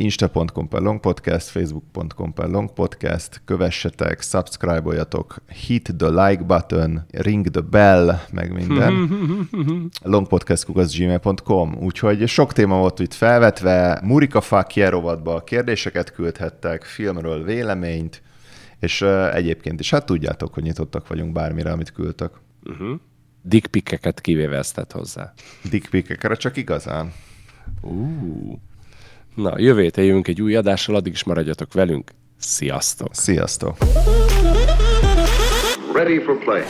[0.00, 8.20] insta.com per longpodcast, facebook.com per longpodcast, kövessetek, subscribe-oljatok, hit the like button, ring the bell,
[8.32, 9.08] meg minden.
[10.02, 14.42] longpodcast.gmail.com Úgyhogy sok téma volt itt felvetve, Murika
[14.74, 18.22] yeah rovatba kérdéseket küldhettek, filmről véleményt,
[18.78, 22.30] és uh, egyébként is, hát tudjátok, hogy nyitottak vagyunk bármire, amit küldtek.
[23.42, 25.32] Dickpikeket kivéve ezt hozzá.
[25.70, 27.12] Dickpikekre csak igazán.
[27.80, 28.58] Uh.
[29.34, 32.10] Na, jövő héten jövünk egy új adással, addig is maradjatok velünk.
[32.38, 33.14] Sziasztok!
[33.14, 33.76] Sziasztok!
[35.94, 36.62] Ready for play.